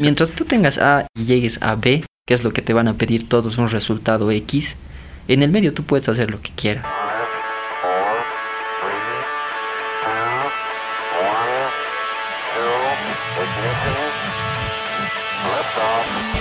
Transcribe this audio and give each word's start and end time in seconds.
Mientras 0.00 0.30
tú 0.30 0.44
tengas 0.44 0.78
A 0.78 1.06
y 1.14 1.24
llegues 1.24 1.58
a 1.62 1.76
B, 1.76 2.04
que 2.26 2.34
es 2.34 2.42
lo 2.42 2.52
que 2.52 2.62
te 2.62 2.72
van 2.72 2.88
a 2.88 2.94
pedir 2.94 3.28
todos 3.28 3.58
un 3.58 3.68
resultado 3.68 4.28
X, 4.32 4.76
en 5.28 5.42
el 5.42 5.50
medio 5.52 5.72
tú 5.72 5.84
puedes 5.84 6.08
hacer 6.08 6.32
lo 6.32 6.40
que 6.42 6.50
quieras. 6.50 6.84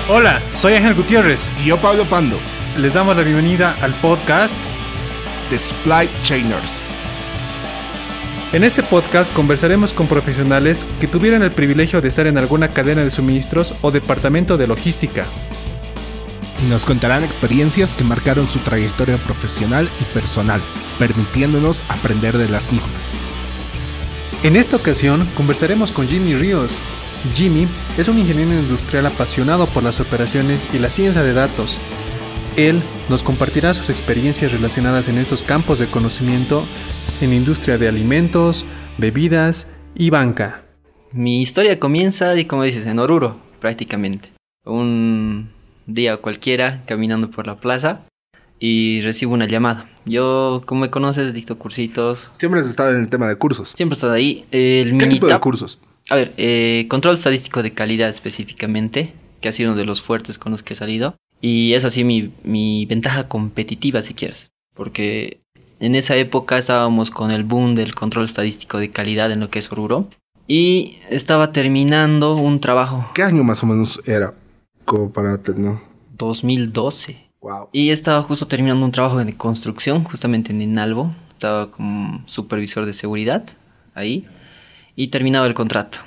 Hola, 0.09 0.41
soy 0.51 0.73
Ángel 0.73 0.95
Gutiérrez. 0.95 1.51
Y 1.61 1.67
yo, 1.67 1.79
Pablo 1.79 2.09
Pando. 2.09 2.39
Les 2.77 2.95
damos 2.95 3.15
la 3.15 3.21
bienvenida 3.21 3.77
al 3.81 3.93
podcast 4.01 4.57
The 5.51 5.59
Supply 5.59 6.09
Chainers. 6.23 6.81
En 8.53 8.63
este 8.63 8.83
podcast 8.83 9.33
conversaremos 9.33 9.93
con 9.93 10.05
profesionales 10.05 10.85
que 10.99 11.07
tuvieran 11.07 11.41
el 11.41 11.49
privilegio 11.49 12.01
de 12.01 12.09
estar 12.09 12.27
en 12.27 12.37
alguna 12.37 12.69
cadena 12.69 13.03
de 13.03 13.09
suministros 13.09 13.73
o 13.81 13.89
departamento 13.89 14.57
de 14.57 14.67
logística. 14.67 15.25
Y 16.63 16.69
nos 16.69 16.85
contarán 16.85 17.23
experiencias 17.23 17.95
que 17.95 18.03
marcaron 18.03 18.47
su 18.47 18.59
trayectoria 18.59 19.17
profesional 19.17 19.89
y 19.99 20.03
personal, 20.13 20.61
permitiéndonos 20.99 21.81
aprender 21.89 22.37
de 22.37 22.47
las 22.47 22.71
mismas. 22.71 23.11
En 24.43 24.55
esta 24.55 24.75
ocasión 24.75 25.27
conversaremos 25.35 25.91
con 25.91 26.07
Jimmy 26.07 26.35
Ríos. 26.35 26.77
Jimmy 27.33 27.67
es 27.97 28.07
un 28.07 28.19
ingeniero 28.19 28.53
industrial 28.53 29.07
apasionado 29.07 29.65
por 29.65 29.81
las 29.81 29.99
operaciones 29.99 30.67
y 30.71 30.77
la 30.77 30.91
ciencia 30.91 31.23
de 31.23 31.33
datos. 31.33 31.79
Él 32.55 32.83
nos 33.09 33.23
compartirá 33.23 33.73
sus 33.73 33.89
experiencias 33.89 34.51
relacionadas 34.51 35.07
en 35.07 35.17
estos 35.17 35.41
campos 35.41 35.79
de 35.79 35.87
conocimiento 35.87 36.63
en 37.23 37.33
industria 37.33 37.77
de 37.77 37.87
alimentos, 37.87 38.65
bebidas 38.97 39.73
y 39.95 40.09
banca. 40.09 40.63
Mi 41.13 41.41
historia 41.41 41.79
comienza, 41.79 42.37
y 42.37 42.45
como 42.45 42.63
dices, 42.63 42.85
en 42.85 42.99
Oruro, 42.99 43.39
prácticamente. 43.61 44.31
Un 44.65 45.49
día 45.85 46.17
cualquiera, 46.17 46.83
caminando 46.85 47.31
por 47.31 47.47
la 47.47 47.55
plaza, 47.55 48.01
y 48.59 49.01
recibo 49.01 49.33
una 49.33 49.47
llamada. 49.47 49.89
Yo, 50.05 50.63
como 50.65 50.81
me 50.81 50.89
conoces, 50.89 51.33
dicto 51.33 51.57
cursitos. 51.57 52.29
Siempre 52.39 52.59
has 52.59 52.67
estado 52.67 52.91
en 52.91 52.97
el 52.97 53.07
tema 53.07 53.29
de 53.29 53.37
cursos. 53.37 53.71
Siempre 53.73 53.93
he 53.93 53.97
estado 53.97 54.13
ahí. 54.13 54.45
El 54.51 54.97
¿Qué 54.97 55.05
mini 55.05 55.15
tipo 55.15 55.27
de 55.27 55.39
cursos? 55.39 55.79
A 56.09 56.15
ver, 56.15 56.33
eh, 56.35 56.87
control 56.89 57.15
estadístico 57.15 57.63
de 57.63 57.71
calidad 57.71 58.09
específicamente, 58.09 59.13
que 59.39 59.47
ha 59.47 59.53
sido 59.53 59.71
uno 59.71 59.79
de 59.79 59.85
los 59.85 60.01
fuertes 60.01 60.37
con 60.37 60.51
los 60.51 60.61
que 60.61 60.73
he 60.73 60.75
salido. 60.75 61.15
Y 61.39 61.73
es 61.73 61.85
así 61.85 62.03
mi, 62.03 62.33
mi 62.43 62.85
ventaja 62.85 63.29
competitiva, 63.29 64.01
si 64.01 64.13
quieres. 64.13 64.49
Porque 64.73 65.42
en 65.83 65.95
esa 65.95 66.15
época 66.15 66.57
estábamos 66.57 67.11
con 67.11 67.31
el 67.31 67.43
boom 67.43 67.75
del 67.75 67.93
control 67.93 68.23
estadístico 68.23 68.77
de 68.77 68.89
calidad 68.89 69.29
en 69.33 69.41
lo 69.41 69.49
que 69.49 69.59
es 69.59 69.69
Oruro. 69.69 70.07
Y 70.47 70.97
estaba 71.09 71.51
terminando 71.51 72.35
un 72.35 72.61
trabajo 72.61 73.09
¿Qué 73.13 73.21
año 73.21 73.43
más 73.43 73.63
o 73.63 73.65
menos 73.65 74.01
era? 74.05 74.33
Como 74.85 75.11
para 75.11 75.37
tener. 75.39 75.79
2012. 76.17 77.17
Wow. 77.41 77.67
Y 77.73 77.89
estaba 77.89 78.23
justo 78.23 78.47
terminando 78.47 78.85
un 78.85 78.91
trabajo 78.93 79.21
de 79.21 79.35
construcción, 79.35 80.05
justamente 80.05 80.53
en 80.53 80.61
Inalvo. 80.61 81.13
Estaba 81.33 81.69
como 81.69 82.23
supervisor 82.27 82.85
de 82.85 82.93
seguridad 82.93 83.43
ahí. 83.93 84.25
Y 84.95 85.07
terminaba 85.07 85.47
el 85.47 85.53
contrato. 85.53 85.97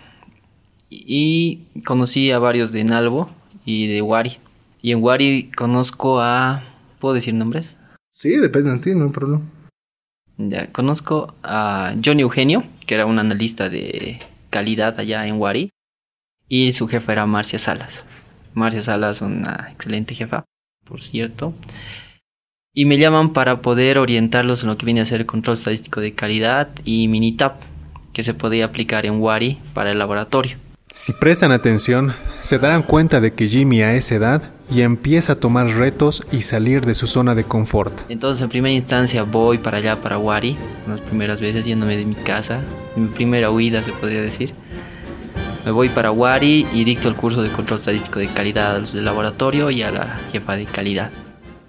Y 0.88 1.66
conocí 1.84 2.30
a 2.30 2.38
varios 2.38 2.72
de 2.72 2.80
Inalvo 2.80 3.28
y 3.66 3.88
de 3.88 4.00
Wari. 4.00 4.38
Y 4.80 4.92
en 4.92 5.02
Wari 5.02 5.50
conozco 5.55 6.18
a... 6.22 6.64
¿Puedo 6.98 7.14
decir 7.14 7.34
nombres? 7.34 7.77
Sí, 8.11 8.36
depende 8.38 8.70
de 8.70 8.78
ti, 8.78 8.94
no 8.94 9.05
hay 9.05 9.11
problema. 9.11 9.42
Ya, 10.39 10.70
conozco 10.70 11.34
a 11.42 11.95
Johnny 12.05 12.23
Eugenio, 12.23 12.65
que 12.87 12.95
era 12.95 13.06
un 13.06 13.19
analista 13.19 13.69
de 13.69 14.20
calidad 14.51 14.98
allá 15.01 15.27
en 15.27 15.41
Wari. 15.41 15.70
Y 16.48 16.73
su 16.73 16.87
jefa 16.89 17.12
era 17.12 17.27
Marcia 17.27 17.59
Salas. 17.59 18.05
Marcia 18.55 18.83
Salas, 18.83 19.20
una 19.20 19.69
excelente 19.73 20.14
jefa, 20.14 20.45
por 20.84 21.03
cierto. 21.03 21.55
Y 22.75 22.84
me 22.84 22.98
llaman 22.98 23.33
para 23.33 23.62
poder 23.62 23.98
orientarlos 23.98 24.62
en 24.62 24.69
lo 24.69 24.77
que 24.77 24.87
viene 24.87 25.01
a 25.01 25.07
ser 25.07 25.23
el 25.23 25.27
control 25.27 25.55
estadístico 25.55 26.01
de 26.01 26.14
calidad 26.14 26.69
y 26.85 27.08
Minitab, 27.08 27.55
que 28.13 28.23
se 28.23 28.35
podía 28.35 28.67
aplicar 28.67 29.07
en 29.07 29.20
Wari 29.20 29.58
para 29.73 29.92
el 29.92 29.98
laboratorio. 29.98 30.58
Si 30.86 31.13
prestan 31.13 31.52
atención, 31.52 32.14
se 32.41 32.58
darán 32.58 32.83
cuenta 32.83 33.20
de 33.20 33.35
que 33.35 33.48
Jimmy 33.48 33.83
a 33.83 33.95
esa 33.95 34.14
edad 34.14 34.55
ya 34.70 34.84
empieza 34.84 35.34
a 35.34 35.36
tomar 35.36 35.68
retos 35.68 36.27
y 36.32 36.42
salir 36.42 36.80
de 36.82 36.94
su 36.94 37.06
zona 37.06 37.34
de 37.34 37.44
confort. 37.44 38.02
Entonces, 38.08 38.42
en 38.42 38.48
primera 38.48 38.74
instancia, 38.74 39.22
voy 39.22 39.58
para 39.58 39.78
allá, 39.78 39.96
para 39.96 40.18
Wari, 40.18 40.56
las 40.88 41.00
primeras 41.00 41.40
veces 41.40 41.64
yéndome 41.64 41.96
de 41.96 42.04
mi 42.04 42.14
casa, 42.14 42.60
mi 42.96 43.08
primera 43.08 43.50
huida, 43.50 43.82
se 43.82 43.92
podría 43.92 44.20
decir. 44.22 44.52
Me 45.64 45.72
voy 45.72 45.88
para 45.88 46.12
Wari 46.12 46.66
y 46.72 46.84
dicto 46.84 47.08
el 47.08 47.16
curso 47.16 47.42
de 47.42 47.50
control 47.50 47.80
estadístico 47.80 48.18
de 48.20 48.28
calidad 48.28 48.77
a 48.77 48.78
los 48.78 48.92
del 48.92 49.04
laboratorio 49.04 49.70
y 49.70 49.82
a 49.82 49.90
la 49.90 50.20
jefa 50.32 50.56
de 50.56 50.64
calidad. 50.66 51.10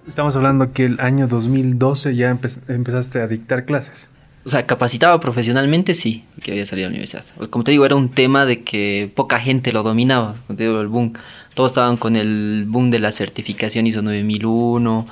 Estamos 0.08 0.36
hablando 0.36 0.72
que 0.72 0.86
el 0.86 1.00
año 1.00 1.28
2012 1.28 2.16
ya 2.16 2.32
empe- 2.32 2.60
empezaste 2.68 3.20
a 3.22 3.28
dictar 3.28 3.66
clases. 3.66 4.10
O 4.48 4.50
sea, 4.50 4.66
capacitado 4.66 5.20
profesionalmente, 5.20 5.94
sí, 5.94 6.24
que 6.42 6.52
había 6.52 6.66
salido 6.66 6.88
a 6.88 6.90
la 6.90 6.94
universidad. 6.94 7.26
Pues, 7.36 7.50
Como 7.50 7.66
te 7.66 7.72
digo, 7.72 7.86
era 7.86 7.96
un 7.96 8.08
tema 8.08 8.46
de 8.46 8.64
que 8.64 9.12
poca 9.14 9.42
gente 9.42 9.74
lo 9.74 9.84
dominaba. 9.84 10.36
Como 10.48 10.56
te 10.56 10.64
digo, 10.64 10.80
el 10.80 10.88
boom. 10.88 11.12
Todos 11.54 11.72
estaban 11.72 11.98
con 11.98 12.16
el 12.16 12.64
boom 12.66 12.90
de 12.90 13.00
la 13.00 13.12
certificación 13.12 13.88
ISO 13.88 14.02
9001 14.02 15.06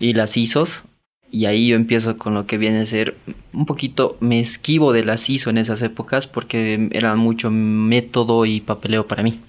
y 0.00 0.14
las 0.14 0.36
ISOs. 0.36 0.82
Y 1.30 1.44
ahí 1.44 1.68
yo 1.68 1.76
empiezo 1.76 2.18
con 2.18 2.34
lo 2.34 2.48
que 2.48 2.58
viene 2.58 2.80
a 2.80 2.84
ser 2.84 3.14
un 3.52 3.66
poquito 3.66 4.16
me 4.18 4.40
esquivo 4.40 4.92
de 4.92 5.04
las 5.04 5.30
ISO 5.30 5.50
en 5.50 5.58
esas 5.58 5.80
épocas 5.82 6.26
porque 6.26 6.88
era 6.90 7.14
mucho 7.14 7.52
método 7.52 8.46
y 8.46 8.60
papeleo 8.60 9.06
para 9.06 9.22
mí, 9.22 9.40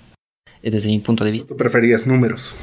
desde 0.62 0.90
mi 0.90 1.00
punto 1.00 1.26
de 1.26 1.32
vista. 1.32 1.48
Tú 1.48 1.58
preferías 1.58 2.06
números. 2.06 2.54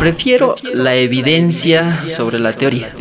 Prefiero 0.00 0.56
la 0.74 0.96
evidencia 0.96 2.08
sobre 2.08 2.40
la 2.40 2.54
teoría. 2.54 2.92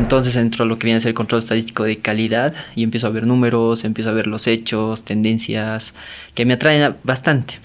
Entonces 0.00 0.34
entro 0.36 0.64
a 0.64 0.66
lo 0.66 0.78
que 0.78 0.86
viene 0.86 0.96
a 0.96 1.00
ser 1.00 1.12
control 1.12 1.40
estadístico 1.40 1.84
de 1.84 1.98
calidad 1.98 2.54
y 2.74 2.84
empiezo 2.84 3.06
a 3.06 3.10
ver 3.10 3.26
números, 3.26 3.84
empiezo 3.84 4.08
a 4.08 4.14
ver 4.14 4.26
los 4.26 4.46
hechos, 4.46 5.04
tendencias 5.04 5.94
que 6.34 6.46
me 6.46 6.54
atraen 6.54 6.96
bastante. 7.04 7.58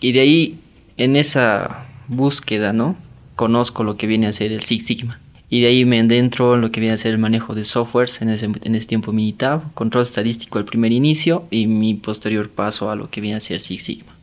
Y 0.00 0.12
de 0.12 0.20
ahí, 0.20 0.58
en 0.96 1.16
esa 1.16 1.84
búsqueda, 2.08 2.72
¿no? 2.72 2.96
Conozco 3.36 3.84
lo 3.84 3.98
que 3.98 4.06
viene 4.06 4.26
a 4.26 4.32
ser 4.32 4.52
el 4.52 4.62
Six 4.62 4.86
Sigma. 4.86 5.20
Y 5.50 5.60
de 5.60 5.66
ahí 5.66 5.84
me 5.84 6.00
adentro 6.00 6.54
en 6.54 6.62
lo 6.62 6.72
que 6.72 6.80
viene 6.80 6.94
a 6.94 6.98
ser 6.98 7.12
el 7.12 7.18
manejo 7.18 7.54
de 7.54 7.62
softwares 7.62 8.22
en 8.22 8.30
ese, 8.30 8.46
en 8.46 8.74
ese 8.74 8.86
tiempo 8.86 9.12
Minitab, 9.12 9.74
control 9.74 10.04
estadístico 10.04 10.58
al 10.58 10.64
primer 10.64 10.92
inicio 10.92 11.44
y 11.50 11.66
mi 11.66 11.92
posterior 11.92 12.48
paso 12.48 12.90
a 12.90 12.96
lo 12.96 13.10
que 13.10 13.20
viene 13.20 13.36
a 13.36 13.40
ser 13.40 13.60
Six 13.60 13.82
Sigma. 13.82 14.16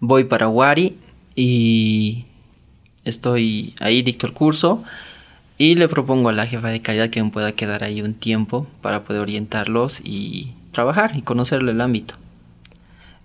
Voy 0.00 0.24
para 0.24 0.48
Wari 0.48 0.96
y 1.36 2.24
estoy 3.04 3.74
ahí, 3.78 4.02
dicto 4.02 4.26
el 4.26 4.32
curso 4.32 4.82
y 5.58 5.74
le 5.74 5.88
propongo 5.88 6.28
a 6.28 6.32
la 6.32 6.46
jefa 6.46 6.68
de 6.68 6.80
calidad 6.80 7.10
que 7.10 7.22
me 7.22 7.30
pueda 7.30 7.52
quedar 7.52 7.84
ahí 7.84 8.02
un 8.02 8.14
tiempo 8.14 8.66
para 8.82 9.04
poder 9.04 9.22
orientarlos 9.22 10.00
y 10.04 10.52
trabajar 10.72 11.16
y 11.16 11.22
conocerle 11.22 11.72
el 11.72 11.80
ámbito. 11.80 12.14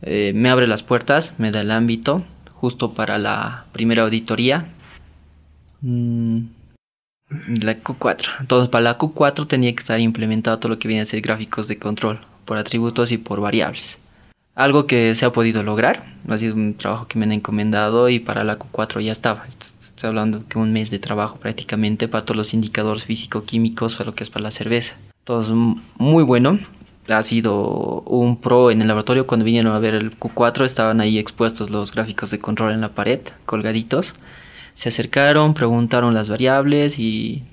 Eh, 0.01 0.31
me 0.33 0.49
abre 0.49 0.67
las 0.67 0.83
puertas, 0.83 1.33
me 1.37 1.51
da 1.51 1.61
el 1.61 1.71
ámbito 1.71 2.23
justo 2.53 2.93
para 2.93 3.17
la 3.17 3.65
primera 3.71 4.03
auditoría. 4.03 4.67
Mm, 5.81 6.41
la 7.61 7.77
Q4. 7.81 8.29
Entonces, 8.39 8.69
para 8.69 8.83
la 8.83 8.97
Q4 8.97 9.47
tenía 9.47 9.73
que 9.73 9.79
estar 9.79 9.99
implementado 9.99 10.59
todo 10.59 10.69
lo 10.69 10.79
que 10.79 10.87
viene 10.87 11.01
a 11.01 11.05
ser 11.05 11.21
gráficos 11.21 11.67
de 11.67 11.77
control 11.77 12.21
por 12.45 12.57
atributos 12.57 13.11
y 13.11 13.17
por 13.17 13.41
variables. 13.41 13.97
Algo 14.55 14.85
que 14.85 15.15
se 15.15 15.25
ha 15.25 15.31
podido 15.31 15.63
lograr, 15.63 16.13
ha 16.27 16.37
sido 16.37 16.55
un 16.55 16.75
trabajo 16.75 17.07
que 17.07 17.17
me 17.17 17.25
han 17.25 17.31
encomendado 17.31 18.09
y 18.09 18.19
para 18.19 18.43
la 18.43 18.59
Q4 18.59 19.01
ya 19.01 19.11
estaba. 19.11 19.45
Estoy 20.01 20.09
hablando 20.09 20.47
que 20.47 20.57
un 20.57 20.73
mes 20.73 20.89
de 20.89 20.97
trabajo 20.97 21.37
prácticamente 21.37 22.07
para 22.07 22.25
todos 22.25 22.35
los 22.35 22.55
indicadores 22.55 23.05
físico-químicos, 23.05 23.93
para 23.93 24.09
lo 24.09 24.15
que 24.15 24.23
es 24.23 24.31
para 24.31 24.41
la 24.41 24.49
cerveza. 24.49 24.95
Todo 25.25 25.41
es 25.41 25.49
m- 25.49 25.75
muy 25.99 26.23
bueno. 26.23 26.57
Ha 27.07 27.21
sido 27.21 28.01
un 28.07 28.37
pro 28.41 28.71
en 28.71 28.81
el 28.81 28.87
laboratorio. 28.87 29.27
Cuando 29.27 29.45
vinieron 29.45 29.71
a 29.75 29.77
ver 29.77 29.93
el 29.93 30.17
Q4 30.17 30.65
estaban 30.65 31.01
ahí 31.01 31.19
expuestos 31.19 31.69
los 31.69 31.91
gráficos 31.93 32.31
de 32.31 32.39
control 32.39 32.71
en 32.73 32.81
la 32.81 32.95
pared, 32.95 33.19
colgaditos. 33.45 34.15
Se 34.73 34.89
acercaron, 34.89 35.53
preguntaron 35.53 36.15
las 36.15 36.29
variables 36.29 36.97
y 36.97 37.43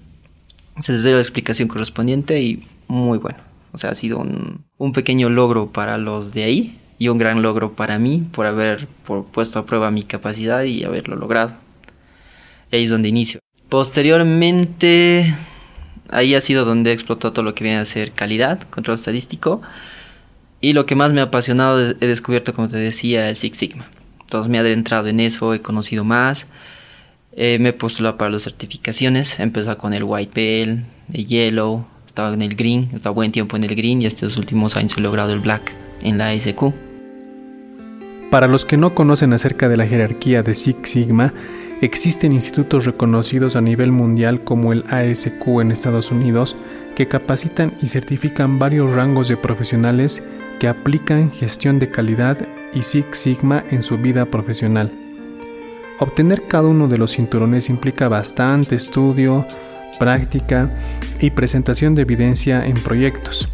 se 0.80 0.92
les 0.92 1.04
dio 1.04 1.16
la 1.16 1.20
explicación 1.20 1.68
correspondiente 1.68 2.40
y 2.40 2.66
muy 2.86 3.18
bueno. 3.18 3.40
O 3.72 3.76
sea, 3.76 3.90
ha 3.90 3.94
sido 3.94 4.20
un, 4.20 4.64
un 4.78 4.92
pequeño 4.94 5.28
logro 5.28 5.66
para 5.70 5.98
los 5.98 6.32
de 6.32 6.44
ahí 6.44 6.78
y 6.98 7.08
un 7.08 7.18
gran 7.18 7.42
logro 7.42 7.74
para 7.74 7.98
mí 7.98 8.26
por 8.32 8.46
haber 8.46 8.88
por- 9.06 9.26
puesto 9.26 9.58
a 9.58 9.66
prueba 9.66 9.90
mi 9.90 10.02
capacidad 10.04 10.62
y 10.64 10.82
haberlo 10.84 11.14
logrado. 11.14 11.52
Y 12.70 12.76
ahí 12.76 12.84
es 12.84 12.90
donde 12.90 13.08
inicio. 13.08 13.40
Posteriormente, 13.68 15.34
ahí 16.08 16.34
ha 16.34 16.40
sido 16.40 16.64
donde 16.64 16.90
he 16.90 16.92
explotado 16.94 17.32
todo 17.32 17.44
lo 17.44 17.54
que 17.54 17.64
viene 17.64 17.78
a 17.78 17.84
ser 17.84 18.12
calidad, 18.12 18.62
control 18.70 18.96
estadístico. 18.96 19.60
Y 20.60 20.72
lo 20.72 20.86
que 20.86 20.94
más 20.94 21.12
me 21.12 21.20
ha 21.20 21.24
apasionado 21.24 21.80
he 21.80 22.06
descubierto, 22.06 22.54
como 22.54 22.68
te 22.68 22.76
decía, 22.76 23.28
el 23.28 23.36
Six 23.36 23.56
Sigma. 23.56 23.88
Entonces 24.20 24.50
me 24.50 24.58
he 24.58 24.60
adentrado 24.60 25.08
en 25.08 25.20
eso, 25.20 25.54
he 25.54 25.60
conocido 25.60 26.04
más. 26.04 26.46
Eh, 27.32 27.58
me 27.60 27.70
he 27.70 27.72
postulado 27.72 28.16
para 28.18 28.30
las 28.30 28.42
certificaciones. 28.42 29.38
He 29.38 29.42
empezado 29.42 29.78
con 29.78 29.94
el 29.94 30.02
White 30.04 30.32
Belt, 30.34 30.84
el 31.12 31.26
Yellow, 31.26 31.86
estaba 32.06 32.34
en 32.34 32.42
el 32.42 32.56
Green, 32.56 32.90
estaba 32.94 33.14
buen 33.14 33.30
tiempo 33.30 33.56
en 33.56 33.64
el 33.64 33.76
Green 33.76 34.02
y 34.02 34.06
estos 34.06 34.36
últimos 34.36 34.76
años 34.76 34.94
he 34.96 35.00
logrado 35.00 35.32
el 35.32 35.38
Black 35.38 35.72
en 36.02 36.18
la 36.18 36.36
SQ. 36.38 36.72
Para 38.30 38.48
los 38.48 38.64
que 38.64 38.76
no 38.76 38.94
conocen 38.94 39.32
acerca 39.32 39.68
de 39.68 39.76
la 39.76 39.86
jerarquía 39.86 40.42
de 40.42 40.52
Six 40.52 40.90
Sigma, 40.90 41.32
existen 41.80 42.32
institutos 42.32 42.84
reconocidos 42.84 43.56
a 43.56 43.60
nivel 43.60 43.92
mundial 43.92 44.42
como 44.42 44.72
el 44.72 44.84
ASQ 44.88 45.60
en 45.60 45.70
Estados 45.70 46.10
Unidos 46.10 46.56
que 46.96 47.06
capacitan 47.06 47.74
y 47.80 47.86
certifican 47.86 48.58
varios 48.58 48.92
rangos 48.92 49.28
de 49.28 49.36
profesionales 49.36 50.24
que 50.58 50.68
aplican 50.68 51.30
gestión 51.30 51.78
de 51.78 51.90
calidad 51.90 52.38
y 52.74 52.82
Six 52.82 53.16
Sigma 53.16 53.64
en 53.70 53.82
su 53.82 53.98
vida 53.98 54.26
profesional. 54.26 54.92
Obtener 56.00 56.46
cada 56.48 56.68
uno 56.68 56.88
de 56.88 56.98
los 56.98 57.12
cinturones 57.12 57.70
implica 57.70 58.08
bastante 58.08 58.74
estudio, 58.74 59.46
práctica 59.98 60.70
y 61.20 61.30
presentación 61.30 61.94
de 61.94 62.02
evidencia 62.02 62.66
en 62.66 62.82
proyectos. 62.82 63.48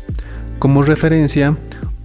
Como 0.58 0.82
referencia, 0.82 1.56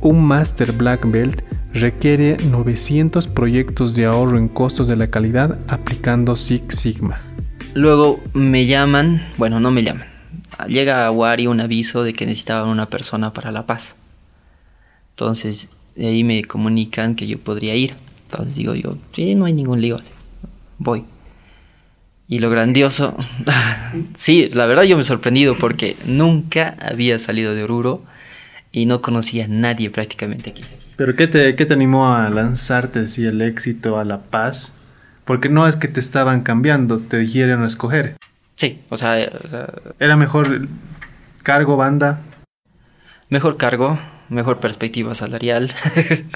un 0.01 0.25
Master 0.25 0.71
Black 0.71 1.09
Belt 1.09 1.48
requiere 1.73 2.37
900 2.37 3.27
proyectos 3.27 3.95
de 3.95 4.05
ahorro 4.05 4.37
en 4.37 4.47
costos 4.47 4.87
de 4.87 4.95
la 4.95 5.07
calidad 5.07 5.59
aplicando 5.67 6.35
Six 6.35 6.75
Sigma. 6.75 7.21
Luego 7.73 8.19
me 8.33 8.65
llaman, 8.65 9.27
bueno, 9.37 9.59
no 9.59 9.71
me 9.71 9.83
llaman. 9.83 10.07
Llega 10.67 11.05
a 11.05 11.11
Wari 11.11 11.47
un 11.47 11.61
aviso 11.61 12.03
de 12.03 12.13
que 12.13 12.25
necesitaban 12.25 12.69
una 12.69 12.87
persona 12.87 13.31
para 13.31 13.51
La 13.51 13.65
Paz. 13.65 13.95
Entonces, 15.11 15.69
ahí 15.97 16.23
me 16.23 16.43
comunican 16.43 17.15
que 17.15 17.27
yo 17.27 17.37
podría 17.39 17.75
ir. 17.75 17.93
Entonces 18.29 18.55
digo 18.55 18.75
yo, 18.75 18.97
sí, 19.13 19.35
no 19.35 19.45
hay 19.45 19.53
ningún 19.53 19.81
lío. 19.81 19.99
Voy. 20.77 21.03
Y 22.27 22.39
lo 22.39 22.49
grandioso, 22.49 23.17
sí, 24.15 24.49
la 24.49 24.67
verdad 24.67 24.83
yo 24.83 24.95
me 24.95 25.01
he 25.01 25.05
sorprendido 25.05 25.57
porque 25.57 25.97
nunca 26.05 26.77
había 26.79 27.17
salido 27.17 27.55
de 27.55 27.63
Oruro 27.63 28.03
y 28.71 28.85
no 28.85 29.01
conocía 29.01 29.45
a 29.45 29.47
nadie 29.47 29.89
prácticamente 29.89 30.51
aquí. 30.51 30.63
¿Pero 30.99 31.15
qué 31.15 31.27
te, 31.27 31.55
qué 31.55 31.65
te 31.65 31.73
animó 31.73 32.13
a 32.13 32.29
lanzarte 32.29 33.07
si 33.07 33.25
el 33.25 33.41
éxito 33.41 33.97
a 33.99 34.03
la 34.03 34.17
paz? 34.17 34.73
Porque 35.23 35.47
no 35.47 35.65
es 35.65 35.77
que 35.77 35.87
te 35.87 36.01
estaban 36.01 36.41
cambiando, 36.41 36.99
te 36.99 37.19
dijeron 37.19 37.63
escoger. 37.63 38.17
Sí, 38.55 38.81
o 38.89 38.97
sea, 38.97 39.17
¿Era 39.97 40.17
mejor 40.17 40.67
cargo, 41.41 41.77
banda? 41.77 42.19
Mejor 43.29 43.55
cargo, 43.55 43.97
mejor 44.27 44.59
perspectiva 44.59 45.15
salarial, 45.15 45.73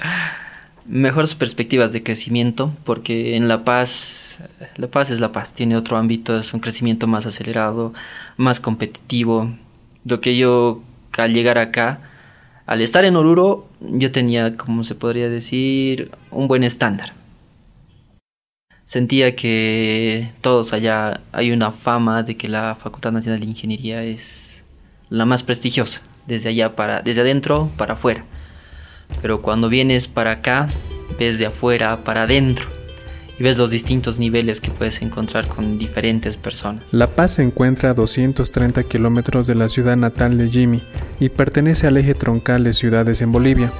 mejores 0.86 1.34
perspectivas 1.34 1.92
de 1.92 2.02
crecimiento, 2.02 2.74
porque 2.84 3.36
en 3.36 3.48
La 3.48 3.64
Paz, 3.64 4.38
La 4.76 4.86
Paz 4.86 5.10
es 5.10 5.20
La 5.20 5.30
Paz, 5.30 5.52
tiene 5.52 5.76
otro 5.76 5.98
ámbito, 5.98 6.38
es 6.38 6.54
un 6.54 6.60
crecimiento 6.60 7.06
más 7.06 7.26
acelerado, 7.26 7.92
más 8.38 8.60
competitivo. 8.60 9.54
Lo 10.06 10.22
que 10.22 10.38
yo 10.38 10.82
al 11.18 11.34
llegar 11.34 11.58
acá 11.58 12.13
al 12.66 12.80
estar 12.80 13.04
en 13.04 13.16
Oruro, 13.16 13.68
yo 13.80 14.10
tenía, 14.10 14.56
como 14.56 14.84
se 14.84 14.94
podría 14.94 15.28
decir, 15.28 16.10
un 16.30 16.48
buen 16.48 16.64
estándar. 16.64 17.12
Sentía 18.84 19.34
que 19.34 20.30
todos 20.40 20.72
allá 20.72 21.20
hay 21.32 21.52
una 21.52 21.72
fama 21.72 22.22
de 22.22 22.36
que 22.36 22.48
la 22.48 22.74
Facultad 22.74 23.12
Nacional 23.12 23.40
de 23.40 23.46
Ingeniería 23.46 24.02
es 24.04 24.64
la 25.08 25.24
más 25.24 25.42
prestigiosa, 25.42 26.02
desde 26.26 26.50
allá 26.50 26.76
para, 26.76 27.02
desde 27.02 27.22
adentro 27.22 27.70
para 27.76 27.94
afuera. 27.94 28.24
Pero 29.22 29.42
cuando 29.42 29.68
vienes 29.68 30.08
para 30.08 30.32
acá, 30.32 30.68
ves 31.18 31.38
de 31.38 31.46
afuera 31.46 32.04
para 32.04 32.22
adentro 32.22 32.73
y 33.38 33.42
ves 33.42 33.58
los 33.58 33.70
distintos 33.70 34.18
niveles 34.18 34.60
que 34.60 34.70
puedes 34.70 35.02
encontrar 35.02 35.46
con 35.46 35.78
diferentes 35.78 36.36
personas. 36.36 36.92
La 36.92 37.08
Paz 37.08 37.32
se 37.32 37.42
encuentra 37.42 37.90
a 37.90 37.94
230 37.94 38.82
kilómetros 38.84 39.46
de 39.46 39.54
la 39.54 39.68
ciudad 39.68 39.96
natal 39.96 40.38
de 40.38 40.48
Jimmy 40.48 40.82
y 41.20 41.28
pertenece 41.28 41.86
al 41.86 41.96
eje 41.96 42.14
troncal 42.14 42.64
de 42.64 42.72
ciudades 42.72 43.22
en 43.22 43.32
Bolivia. 43.32 43.72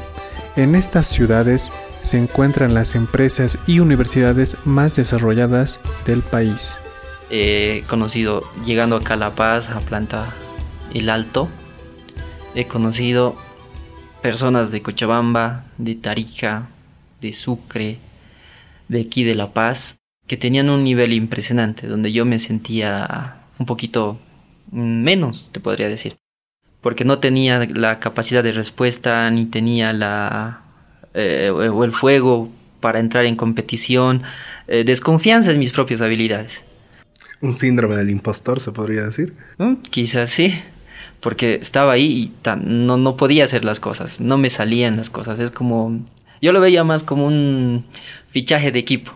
En 0.57 0.75
estas 0.75 1.07
ciudades 1.07 1.73
se 2.03 2.19
encuentran 2.19 2.75
las 2.75 2.95
empresas 2.95 3.59
y 3.67 3.81
universidades 3.81 4.57
más 4.65 4.97
desarrolladas 4.97 5.81
del 6.07 6.23
país. 6.23 6.77
He 7.31 7.85
conocido, 7.89 8.43
llegando 8.65 8.97
acá 8.97 9.15
a 9.15 9.17
La 9.17 9.35
Paz, 9.35 9.71
a 9.71 9.81
Planta 9.81 10.33
El 10.93 11.09
Alto, 11.09 11.49
he 12.55 12.67
conocido 12.67 13.37
personas 14.23 14.71
de 14.71 14.83
Cochabamba, 14.83 15.65
de 15.79 15.95
Tarija, 15.95 16.69
de 17.21 17.33
Sucre, 17.33 17.99
de 18.89 19.01
aquí 19.01 19.25
de 19.25 19.35
La 19.35 19.53
Paz 19.53 19.97
que 20.27 20.37
tenían 20.37 20.71
un 20.71 20.85
nivel 20.85 21.13
impresionante, 21.13 21.87
donde 21.87 22.13
yo 22.13 22.25
me 22.25 22.39
sentía 22.39 23.37
un 23.59 23.67
poquito 23.67 24.19
menos, 24.71 25.51
te 25.53 25.61
podría 25.61 25.89
decir, 25.89 26.17
porque 26.81 27.05
no 27.05 27.19
tenía 27.19 27.67
la 27.67 28.01
capacidad 28.01 28.43
de 28.43 28.53
respuesta, 28.53 29.31
ni 29.31 29.47
tenía 29.47 29.93
la 29.93 30.63
eh, 31.13 31.51
o 31.51 31.85
el 31.85 31.93
fuego 31.93 32.51
para 32.81 33.01
entrar 33.01 33.25
en 33.25 33.37
competición, 33.37 34.23
eh, 34.67 34.85
desconfianza 34.85 35.53
en 35.53 35.59
mis 35.59 35.73
propias 35.73 36.01
habilidades. 36.01 36.63
Un 37.41 37.53
síndrome 37.53 37.97
del 37.97 38.11
impostor, 38.11 38.61
se 38.61 38.73
podría 38.73 39.05
decir. 39.05 39.35
¿Mm? 39.59 39.77
Quizás 39.91 40.31
sí, 40.31 40.55
porque 41.21 41.55
estaba 41.55 41.93
ahí 41.93 42.05
y 42.05 42.33
no, 42.65 42.97
no 42.97 43.17
podía 43.17 43.45
hacer 43.45 43.65
las 43.65 43.81
cosas, 43.81 44.21
no 44.21 44.39
me 44.39 44.51
salían 44.51 44.97
las 44.97 45.09
cosas, 45.09 45.39
es 45.39 45.51
como 45.51 46.05
yo 46.45 46.53
lo 46.53 46.61
veía 46.61 46.85
más 46.85 47.03
como 47.03 47.27
un 47.27 47.87
fichaje 48.29 48.71
de 48.71 48.79
equipo. 48.79 49.13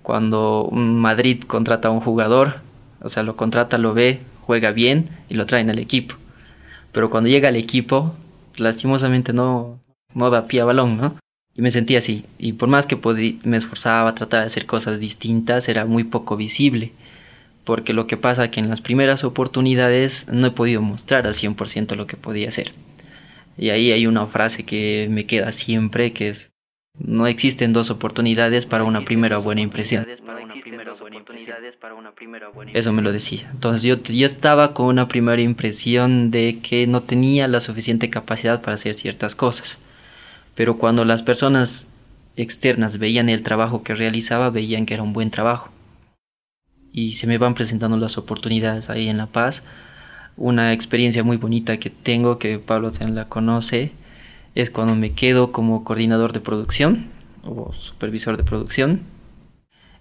Cuando 0.00 0.70
Madrid 0.72 1.42
contrata 1.46 1.88
a 1.88 1.90
un 1.90 2.00
jugador, 2.00 2.60
o 3.02 3.10
sea, 3.10 3.22
lo 3.22 3.36
contrata, 3.36 3.76
lo 3.76 3.92
ve, 3.92 4.20
juega 4.40 4.70
bien 4.70 5.10
y 5.28 5.34
lo 5.34 5.44
traen 5.44 5.68
al 5.68 5.78
equipo. 5.78 6.14
Pero 6.90 7.10
cuando 7.10 7.28
llega 7.28 7.50
al 7.50 7.56
equipo, 7.56 8.14
lastimosamente 8.56 9.34
no, 9.34 9.80
no 10.14 10.30
da 10.30 10.46
pie 10.46 10.62
a 10.62 10.64
balón, 10.64 10.96
¿no? 10.96 11.18
Y 11.54 11.60
me 11.60 11.70
sentía 11.70 11.98
así. 11.98 12.24
Y 12.38 12.54
por 12.54 12.70
más 12.70 12.86
que 12.86 12.98
me 13.44 13.58
esforzaba, 13.58 14.14
trataba 14.14 14.40
de 14.40 14.46
hacer 14.46 14.64
cosas 14.64 14.98
distintas, 14.98 15.68
era 15.68 15.84
muy 15.84 16.04
poco 16.04 16.38
visible. 16.38 16.92
Porque 17.64 17.92
lo 17.92 18.06
que 18.06 18.16
pasa 18.16 18.46
es 18.46 18.50
que 18.50 18.60
en 18.60 18.70
las 18.70 18.80
primeras 18.80 19.24
oportunidades 19.24 20.26
no 20.32 20.46
he 20.46 20.52
podido 20.52 20.80
mostrar 20.80 21.26
al 21.26 21.34
100% 21.34 21.96
lo 21.96 22.06
que 22.06 22.16
podía 22.16 22.48
hacer. 22.48 22.72
Y 23.58 23.68
ahí 23.68 23.92
hay 23.92 24.06
una 24.06 24.26
frase 24.26 24.64
que 24.64 25.08
me 25.10 25.26
queda 25.26 25.52
siempre, 25.52 26.14
que 26.14 26.30
es, 26.30 26.51
no 26.98 27.26
existen 27.26 27.72
dos 27.72 27.90
oportunidades 27.90 28.66
para 28.66 28.84
una 28.84 29.04
primera 29.04 29.38
buena 29.38 29.60
impresión. 29.60 30.06
Eso 32.72 32.92
me 32.92 33.02
lo 33.02 33.12
decía. 33.12 33.50
Entonces 33.52 33.82
yo, 33.82 33.96
yo 34.02 34.26
estaba 34.26 34.74
con 34.74 34.86
una 34.86 35.08
primera 35.08 35.40
impresión 35.40 36.30
de 36.30 36.60
que 36.62 36.86
no 36.86 37.02
tenía 37.02 37.48
la 37.48 37.60
suficiente 37.60 38.10
capacidad 38.10 38.60
para 38.60 38.74
hacer 38.74 38.94
ciertas 38.94 39.34
cosas. 39.34 39.78
Pero 40.54 40.76
cuando 40.78 41.04
las 41.04 41.22
personas 41.22 41.86
externas 42.36 42.98
veían 42.98 43.28
el 43.28 43.42
trabajo 43.42 43.82
que 43.82 43.94
realizaba, 43.94 44.50
veían 44.50 44.86
que 44.86 44.94
era 44.94 45.02
un 45.02 45.12
buen 45.12 45.30
trabajo. 45.30 45.70
Y 46.92 47.14
se 47.14 47.26
me 47.26 47.38
van 47.38 47.54
presentando 47.54 47.96
las 47.96 48.18
oportunidades 48.18 48.90
ahí 48.90 49.08
en 49.08 49.16
La 49.16 49.26
Paz. 49.26 49.62
Una 50.36 50.72
experiencia 50.72 51.24
muy 51.24 51.38
bonita 51.38 51.78
que 51.78 51.90
tengo, 51.90 52.38
que 52.38 52.58
Pablo 52.58 52.90
también 52.90 53.14
la 53.14 53.28
conoce, 53.28 53.92
es 54.54 54.70
cuando 54.70 54.94
me 54.94 55.12
quedo 55.12 55.52
como 55.52 55.84
coordinador 55.84 56.32
de 56.32 56.40
producción 56.40 57.06
o 57.44 57.72
supervisor 57.72 58.36
de 58.36 58.44
producción 58.44 59.00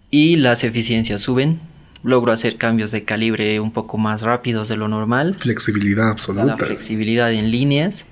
y 0.10 0.36
las 0.36 0.64
eficiencias 0.64 1.22
suben. 1.22 1.60
Logro 2.04 2.32
hacer 2.32 2.58
cambios 2.58 2.92
de 2.92 3.04
calibre 3.04 3.60
un 3.60 3.72
poco 3.72 3.98
más 3.98 4.24
rápidos 4.24 4.68
de 4.68 4.76
lo 4.76 4.88
normal. 4.88 5.36
Flexibilidad 5.40 6.10
absoluta. 6.10 6.46
La 6.46 6.58
flexibilidad 6.58 7.32
en 7.32 7.52
líneas. 7.52 8.06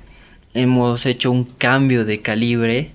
Hemos 0.53 1.05
hecho 1.05 1.31
un 1.31 1.43
cambio 1.43 2.05
de 2.05 2.21
calibre 2.21 2.91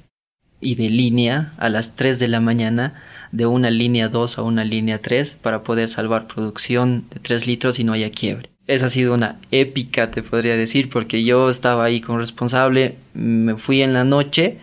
y 0.61 0.77
de 0.77 0.89
línea 0.89 1.53
a 1.59 1.69
las 1.69 1.97
3 1.97 2.19
de 2.19 2.29
la 2.29 2.41
mañana 2.41 3.03
de 3.33 3.47
una 3.47 3.71
línea 3.71 4.09
2 4.09 4.39
a 4.39 4.43
una 4.43 4.65
línea 4.65 5.03
3 5.03 5.37
para 5.43 5.63
poder 5.63 5.89
salvar 5.89 6.27
producción 6.29 7.07
de 7.13 7.21
3 7.21 7.47
litros 7.47 7.79
y 7.81 7.85
no 7.85 7.93
haya 7.93 8.11
quiebre 8.11 8.54
esa 8.67 8.87
ha 8.87 8.91
sido 8.91 9.15
una 9.15 9.39
épica, 9.51 10.11
te 10.11 10.23
podría 10.23 10.57
decir, 10.57 10.89
porque 10.89 11.23
yo 11.25 11.51
estaba 11.51 11.85
ahí 11.85 12.01
con 12.01 12.19
responsable, 12.19 12.97
me 13.13 13.57
fui 13.57 13.83
en 13.83 13.93
la 13.93 14.05
noche 14.05 14.59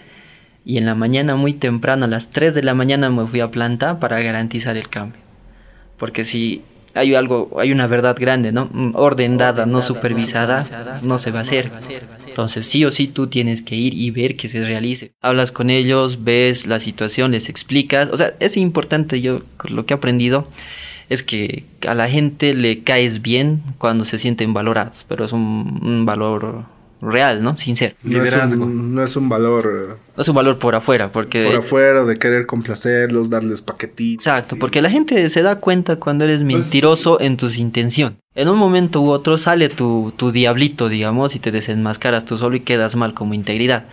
y 0.65 0.77
en 0.77 0.85
la 0.85 0.95
mañana 0.95 1.35
muy 1.35 1.53
temprano, 1.53 2.05
a 2.05 2.07
las 2.07 2.29
3 2.29 2.55
de 2.55 2.63
la 2.63 2.73
mañana 2.73 3.09
me 3.09 3.27
fui 3.27 3.39
a 3.39 3.51
planta 3.51 3.99
para 3.99 4.19
garantizar 4.21 4.77
el 4.77 4.89
cambio. 4.89 5.21
Porque 5.97 6.23
si 6.23 6.63
hay 6.93 7.13
algo, 7.15 7.55
hay 7.59 7.71
una 7.71 7.87
verdad 7.87 8.15
grande, 8.19 8.51
¿no? 8.51 8.69
Mm, 8.71 8.91
orden 8.95 9.37
dada, 9.37 9.65
no 9.65 9.81
supervisada, 9.81 10.99
no 11.03 11.19
se 11.19 11.31
va 11.31 11.39
a 11.39 11.41
hacer. 11.43 11.71
Entonces 12.27 12.65
sí 12.65 12.85
o 12.85 12.91
sí 12.91 13.07
tú 13.07 13.27
tienes 13.27 13.61
que 13.61 13.75
ir 13.75 13.93
y 13.93 14.09
ver 14.11 14.35
que 14.35 14.47
se 14.47 14.63
realice. 14.63 15.13
Hablas 15.21 15.51
con 15.51 15.69
ellos, 15.69 16.23
ves 16.23 16.65
la 16.65 16.79
situación, 16.79 17.31
les 17.31 17.49
explicas. 17.49 18.09
O 18.11 18.17
sea, 18.17 18.33
es 18.39 18.57
importante 18.57 19.21
yo 19.21 19.41
lo 19.65 19.85
que 19.85 19.93
he 19.93 19.97
aprendido 19.97 20.47
es 21.11 21.23
que 21.23 21.65
a 21.85 21.93
la 21.93 22.07
gente 22.07 22.53
le 22.53 22.83
caes 22.83 23.21
bien 23.21 23.61
cuando 23.79 24.05
se 24.05 24.17
sienten 24.17 24.53
valorados, 24.53 25.05
pero 25.09 25.25
es 25.25 25.33
un, 25.33 26.05
valor 26.05 26.63
real, 27.01 27.43
¿no? 27.43 27.57
Sincero. 27.57 27.95
No 28.03 28.23
Es 28.23 28.53
un, 28.53 28.95
no 28.95 29.03
es 29.03 29.17
un 29.17 29.27
valor... 29.27 29.99
No 30.15 30.21
es 30.21 30.29
un 30.29 30.35
valor 30.35 30.57
por 30.57 30.73
afuera, 30.73 31.11
porque... 31.11 31.43
Por 31.43 31.55
afuera, 31.55 32.05
de 32.05 32.17
querer 32.17 32.45
complacerlos, 32.45 33.29
darles 33.29 33.61
paquetitos. 33.61 34.25
Exacto, 34.25 34.55
porque 34.55 34.81
la 34.81 34.89
gente 34.89 35.27
se 35.29 35.41
da 35.41 35.57
cuenta 35.57 35.97
cuando 35.97 36.23
eres 36.23 36.43
pues 36.43 36.55
mentiroso 36.55 37.19
en 37.19 37.35
tus 37.35 37.57
intenciones. 37.57 38.17
En 38.33 38.47
un 38.47 38.57
momento 38.57 39.01
u 39.01 39.09
otro 39.09 39.37
sale 39.37 39.67
tu, 39.67 40.13
tu 40.15 40.31
diablito, 40.31 40.87
digamos, 40.87 41.35
y 41.35 41.39
te 41.39 41.51
desenmascaras 41.51 42.23
tú 42.23 42.37
solo 42.37 42.55
y 42.55 42.61
quedas 42.61 42.95
mal 42.95 43.13
como 43.13 43.33
integridad. 43.33 43.83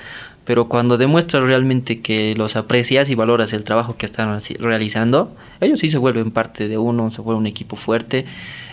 Pero 0.48 0.66
cuando 0.66 0.96
demuestras 0.96 1.42
realmente 1.42 2.00
que 2.00 2.34
los 2.34 2.56
aprecias 2.56 3.10
y 3.10 3.14
valoras 3.14 3.52
el 3.52 3.64
trabajo 3.64 3.98
que 3.98 4.06
están 4.06 4.34
realizando, 4.58 5.36
ellos 5.60 5.78
sí 5.78 5.90
se 5.90 5.98
vuelven 5.98 6.30
parte 6.30 6.68
de 6.68 6.78
uno, 6.78 7.10
se 7.10 7.20
vuelven 7.20 7.40
un 7.40 7.46
equipo 7.46 7.76
fuerte. 7.76 8.24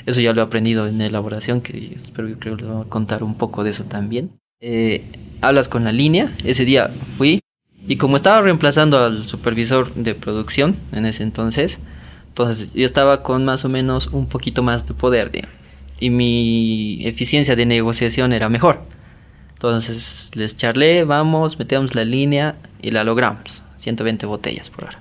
Eso 0.05 0.21
ya 0.21 0.31
lo 0.31 0.39
he 0.39 0.45
aprendido 0.45 0.87
en 0.87 1.01
elaboración, 1.01 1.59
que 1.59 1.91
espero 1.93 2.29
que 2.29 2.35
creo 2.35 2.55
les 2.55 2.65
voy 2.65 2.81
a 2.81 2.87
contar 2.87 3.23
un 3.23 3.35
poco 3.35 3.65
de 3.65 3.71
eso 3.71 3.83
también. 3.83 4.31
Eh, 4.61 5.03
hablas 5.41 5.67
con 5.67 5.83
la 5.83 5.91
línea, 5.91 6.31
ese 6.45 6.63
día 6.63 6.91
fui 7.17 7.41
y 7.85 7.97
como 7.97 8.15
estaba 8.15 8.41
reemplazando 8.41 8.97
al 8.97 9.25
supervisor 9.25 9.93
de 9.95 10.15
producción 10.15 10.77
en 10.93 11.05
ese 11.05 11.23
entonces, 11.23 11.79
entonces 12.29 12.71
yo 12.71 12.85
estaba 12.85 13.21
con 13.21 13.43
más 13.43 13.65
o 13.65 13.69
menos 13.69 14.07
un 14.07 14.27
poquito 14.27 14.63
más 14.63 14.87
de 14.87 14.93
poder 14.93 15.45
y 15.99 16.09
mi 16.09 17.05
eficiencia 17.05 17.57
de 17.57 17.65
negociación 17.65 18.31
era 18.31 18.47
mejor. 18.47 18.94
Entonces 19.55 20.31
les 20.35 20.57
charlé, 20.57 21.05
vamos, 21.05 21.57
metemos 21.57 21.95
la 21.95 22.03
línea 22.03 22.55
y 22.81 22.91
la 22.91 23.03
logramos. 23.03 23.63
120 23.77 24.25
botellas 24.25 24.69
por 24.69 24.85
hora. 24.85 24.99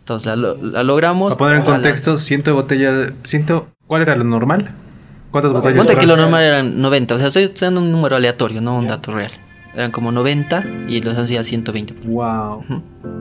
Entonces 0.00 0.36
la, 0.36 0.82
logramos. 0.82 1.34
Para 1.34 1.38
poner 1.38 1.56
en 1.58 1.64
contexto, 1.64 2.16
100 2.16 2.42
botellas. 2.52 3.12
100, 3.22 3.46
¿Cuál 3.86 4.02
era 4.02 4.16
lo 4.16 4.24
normal? 4.24 4.70
¿Cuántas 5.30 5.52
botellas? 5.52 5.86
Ponte 5.86 5.98
que 5.98 6.06
lo 6.06 6.16
normal 6.16 6.42
eran 6.42 6.80
90. 6.80 7.14
O 7.14 7.18
sea, 7.18 7.28
estoy 7.28 7.46
usando 7.46 7.80
un 7.80 7.92
número 7.92 8.16
aleatorio, 8.16 8.60
no 8.60 8.76
un 8.76 8.88
dato 8.88 9.12
real. 9.12 9.30
Eran 9.74 9.92
como 9.92 10.10
90 10.10 10.64
y 10.88 11.00
los 11.00 11.16
hacía 11.16 11.44
120. 11.44 11.94
Wow. 12.04 12.64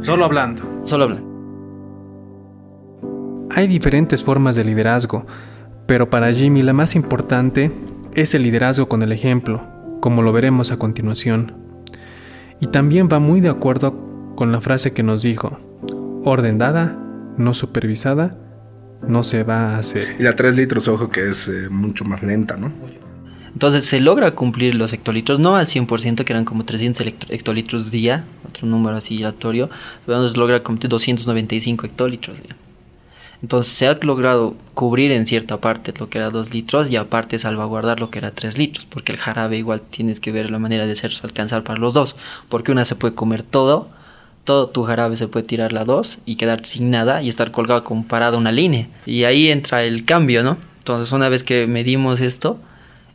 Solo 0.02 0.26
hablando. 0.26 0.64
Solo 0.86 1.04
hablando. 1.04 1.38
Hay 3.56 3.68
diferentes 3.68 4.24
formas 4.24 4.56
de 4.56 4.66
liderazgo, 4.66 5.28
pero 5.86 6.10
para 6.10 6.32
Jimmy 6.34 6.64
la 6.64 6.74
más 6.74 6.96
importante 6.96 7.72
es 8.16 8.34
el 8.34 8.44
liderazgo 8.44 8.88
con 8.88 9.04
el 9.04 9.12
ejemplo 9.12 9.77
como 10.02 10.22
lo 10.22 10.32
veremos 10.32 10.72
a 10.72 10.78
continuación. 10.78 11.56
Y 12.60 12.68
también 12.68 13.08
va 13.12 13.20
muy 13.20 13.42
de 13.42 13.50
acuerdo 13.50 14.34
con 14.36 14.52
la 14.52 14.62
frase 14.62 14.94
que 14.94 15.04
nos 15.04 15.22
dijo, 15.24 15.60
orden 16.24 16.58
dada, 16.58 16.98
no 17.38 17.54
supervisada, 17.54 18.38
no 19.08 19.24
se 19.24 19.44
va 19.44 19.76
a 19.76 19.80
hacer. 19.80 20.16
Y 20.20 20.24
la 20.24 20.36
3 20.36 20.56
litros, 20.56 20.88
ojo, 20.88 21.10
que 21.10 21.30
es 21.30 21.48
eh, 21.48 21.70
mucho 21.70 22.06
más 22.06 22.24
lenta, 22.24 22.58
¿no? 22.58 22.72
Entonces 23.54 23.86
se 23.86 24.00
logra 24.00 24.36
cumplir 24.36 24.76
los 24.76 24.94
hectolitros, 24.94 25.40
no 25.40 25.56
al 25.56 25.66
100%, 25.66 26.24
que 26.24 26.34
eran 26.34 26.46
como 26.46 26.64
300 26.66 27.08
hectolitros 27.30 27.90
día, 27.90 28.24
otro 28.48 28.68
número 28.68 28.98
así 28.98 29.18
aleatorio, 29.18 29.70
pero 30.06 30.30
se 30.30 30.38
logra 30.38 30.62
cumplir 30.64 30.90
295 30.90 31.88
hectolitros. 31.88 32.38
Día. 32.38 32.56
Entonces 33.42 33.72
se 33.72 33.88
ha 33.88 33.98
logrado 34.02 34.56
cubrir 34.74 35.12
en 35.12 35.28
cierta 35.28 35.62
parte 35.62 35.94
lo 35.98 36.10
que 36.10 36.18
era 36.18 36.30
2 36.30 36.54
litros 36.54 36.90
y 36.90 36.96
aparte 36.96 37.38
salvaguardar 37.38 38.00
lo 38.00 38.10
que 38.10 38.18
era 38.20 38.32
3 38.32 38.58
litros, 38.58 38.86
porque 38.86 39.12
el 39.12 39.20
jarabe 39.20 39.58
igual 39.58 39.82
tienes 39.82 40.20
que 40.20 40.32
ver 40.32 40.50
la 40.50 40.60
manera 40.60 40.86
de 40.86 40.94
hacerse 40.94 41.26
alcanzar 41.26 41.64
para 41.64 41.80
los 41.80 41.94
dos, 41.94 42.16
porque 42.50 42.72
una 42.72 42.86
se 42.86 42.96
puede 42.96 43.14
comer 43.14 43.44
todo, 43.44 43.90
todo 44.44 44.70
tu 44.70 44.84
jarabe 44.84 45.16
se 45.16 45.28
puede 45.28 45.46
tirar 45.46 45.72
la 45.72 45.86
2 45.86 46.20
y 46.26 46.36
quedarte 46.38 46.70
sin 46.70 46.90
nada 46.90 47.22
y 47.22 47.30
estar 47.30 47.52
colgado 47.52 47.84
comparado 47.84 48.38
a 48.38 48.40
una 48.40 48.52
línea. 48.52 48.88
Y 49.06 49.26
ahí 49.26 49.52
entra 49.52 49.84
el 49.84 50.06
cambio, 50.06 50.42
¿no? 50.42 50.58
Entonces 50.80 51.12
una 51.12 51.30
vez 51.30 51.44
que 51.44 51.68
medimos 51.68 52.22
esto, 52.22 52.60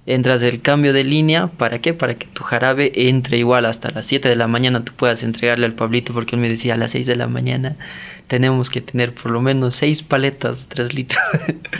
entras 0.06 0.42
el 0.42 0.60
cambio 0.60 0.92
de 0.92 1.04
línea, 1.04 1.46
¿para 1.46 1.80
qué? 1.80 1.94
Para 1.94 2.14
que 2.14 2.26
tu 2.26 2.42
jarabe 2.42 2.92
entre 2.94 3.38
igual 3.38 3.66
hasta 3.66 3.90
las 3.90 4.06
7 4.06 4.28
de 4.28 4.36
la 4.36 4.48
mañana, 4.48 4.84
tú 4.84 4.92
puedas 4.96 5.22
entregarle 5.22 5.66
al 5.66 5.74
Pablito, 5.74 6.12
porque 6.12 6.36
él 6.36 6.42
me 6.42 6.48
decía 6.48 6.74
a 6.74 6.76
las 6.76 6.90
6 6.92 7.06
de 7.06 7.16
la 7.16 7.28
mañana 7.28 7.76
tenemos 8.32 8.70
que 8.70 8.80
tener 8.80 9.12
por 9.12 9.30
lo 9.30 9.42
menos 9.42 9.74
6 9.74 10.04
paletas 10.04 10.60
de 10.60 10.66
3 10.68 10.94
litros. 10.94 11.22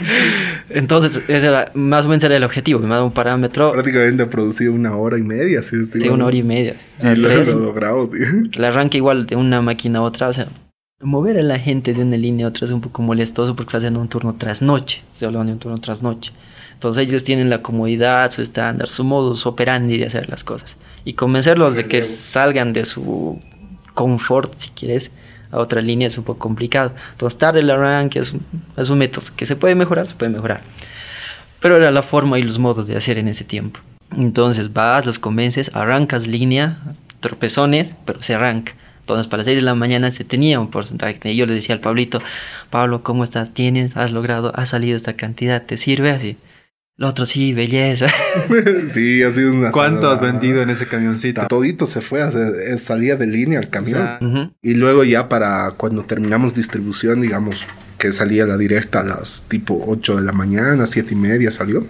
Entonces, 0.69 1.23
ese 1.27 1.47
era, 1.47 1.71
más 1.73 2.05
o 2.05 2.09
menos 2.09 2.23
era 2.23 2.37
el 2.37 2.43
objetivo, 2.43 2.79
me 2.79 2.89
daba 2.89 3.03
un 3.03 3.11
parámetro. 3.11 3.71
Prácticamente 3.71 4.21
ha 4.21 4.29
producido 4.29 4.71
una 4.71 4.95
hora 4.95 5.17
y 5.17 5.23
media, 5.23 5.63
sí, 5.63 5.83
sí 5.85 6.07
una 6.09 6.25
hora 6.25 6.37
y 6.37 6.43
media. 6.43 6.75
Y 7.01 7.15
lo 7.15 7.29
hemos 7.31 7.55
logrado, 7.55 8.07
El 8.51 8.63
arranque 8.63 8.97
igual 8.97 9.25
de 9.25 9.35
una 9.35 9.63
máquina 9.63 9.97
a 9.97 10.01
otra, 10.03 10.29
o 10.29 10.33
sea, 10.33 10.47
mover 11.03 11.37
a 11.37 11.43
la 11.43 11.59
gente 11.59 11.93
de 11.93 12.01
una 12.01 12.17
línea 12.17 12.45
a 12.45 12.49
otra 12.49 12.65
es 12.65 12.71
un 12.71 12.81
poco 12.81 13.01
molestoso 13.01 13.55
porque 13.55 13.69
está 13.69 13.77
haciendo 13.77 13.99
un 13.99 14.07
turno 14.07 14.35
tras 14.37 14.61
noche, 14.61 15.01
se 15.11 15.25
habla 15.25 15.43
de 15.43 15.51
un 15.51 15.59
turno 15.59 15.77
tras 15.79 16.01
noche. 16.01 16.31
Entonces 16.73 17.07
ellos 17.07 17.23
tienen 17.23 17.49
la 17.49 17.61
comodidad, 17.61 18.31
su 18.31 18.41
estándar, 18.41 18.89
su 18.89 19.03
modus 19.03 19.45
operandi 19.45 19.97
de 19.97 20.07
hacer 20.07 20.29
las 20.29 20.43
cosas. 20.43 20.77
Y 21.05 21.13
convencerlos 21.13 21.75
de 21.75 21.87
que 21.87 22.03
salgan 22.03 22.73
de 22.73 22.85
su 22.85 23.39
confort, 23.93 24.53
si 24.57 24.69
quieres, 24.69 25.11
a 25.51 25.59
otra 25.59 25.81
línea 25.81 26.07
es 26.07 26.17
un 26.17 26.23
poco 26.23 26.39
complicado. 26.39 26.91
Entonces 27.11 27.37
tarde 27.37 27.59
el 27.59 27.69
arranque 27.69 28.19
es 28.19 28.33
un, 28.33 28.45
es 28.75 28.89
un 28.89 28.97
método 28.97 29.25
que 29.35 29.45
se 29.45 29.55
puede 29.55 29.75
mejorar, 29.75 30.07
se 30.07 30.15
puede 30.15 30.31
mejorar. 30.31 30.61
Pero 31.61 31.77
era 31.77 31.91
la 31.91 32.01
forma 32.01 32.39
y 32.39 32.41
los 32.41 32.59
modos 32.59 32.87
de 32.87 32.97
hacer 32.97 33.17
en 33.17 33.27
ese 33.27 33.43
tiempo. 33.43 33.79
Entonces 34.17 34.73
vas, 34.73 35.05
los 35.05 35.19
convences, 35.19 35.71
arrancas 35.73 36.27
línea, 36.27 36.79
tropezones, 37.19 37.95
pero 38.05 38.21
se 38.21 38.35
arranca. 38.35 38.73
Entonces, 39.03 39.27
para 39.27 39.39
las 39.39 39.47
6 39.47 39.57
de 39.57 39.61
la 39.63 39.75
mañana 39.75 40.11
se 40.11 40.23
tenía 40.23 40.61
un 40.61 40.71
porcentaje. 40.71 41.19
Y 41.25 41.35
yo 41.35 41.45
le 41.45 41.53
decía 41.53 41.75
al 41.75 41.81
Pablito, 41.81 42.21
Pablo, 42.69 43.03
¿cómo 43.03 43.25
estás? 43.25 43.53
¿Tienes? 43.53 43.97
¿Has 43.97 44.13
logrado? 44.13 44.53
¿Ha 44.55 44.65
salido 44.65 44.95
esta 44.95 45.17
cantidad? 45.17 45.63
¿Te 45.63 45.75
sirve? 45.75 46.11
Así. 46.11 46.37
Lo 46.95 47.09
otro 47.09 47.25
sí, 47.25 47.53
belleza. 47.53 48.07
sí, 48.87 49.21
ha 49.23 49.31
sido 49.31 49.53
una. 49.53 49.71
¿Cuánto 49.71 50.09
has 50.09 50.21
vendido 50.21 50.61
en 50.61 50.69
ese 50.69 50.87
camioncito? 50.87 51.45
Todito 51.47 51.85
se 51.85 52.01
fue, 52.01 52.21
salía 52.77 53.17
de 53.17 53.27
línea 53.27 53.59
el 53.59 53.69
camión. 53.69 54.53
Y 54.61 54.75
luego 54.75 55.03
ya 55.03 55.27
para 55.27 55.71
cuando 55.71 56.03
terminamos 56.03 56.53
distribución, 56.53 57.19
digamos 57.19 57.65
que 57.97 58.13
salía 58.13 58.45
la 58.45 58.57
directa 58.57 59.01
a 59.01 59.03
las 59.03 59.43
tipo 59.49 59.83
8 59.85 60.17
de 60.17 60.21
la 60.21 60.31
mañana, 60.31 60.85
7 60.85 61.13
y 61.13 61.17
media 61.17 61.51
salió. 61.51 61.85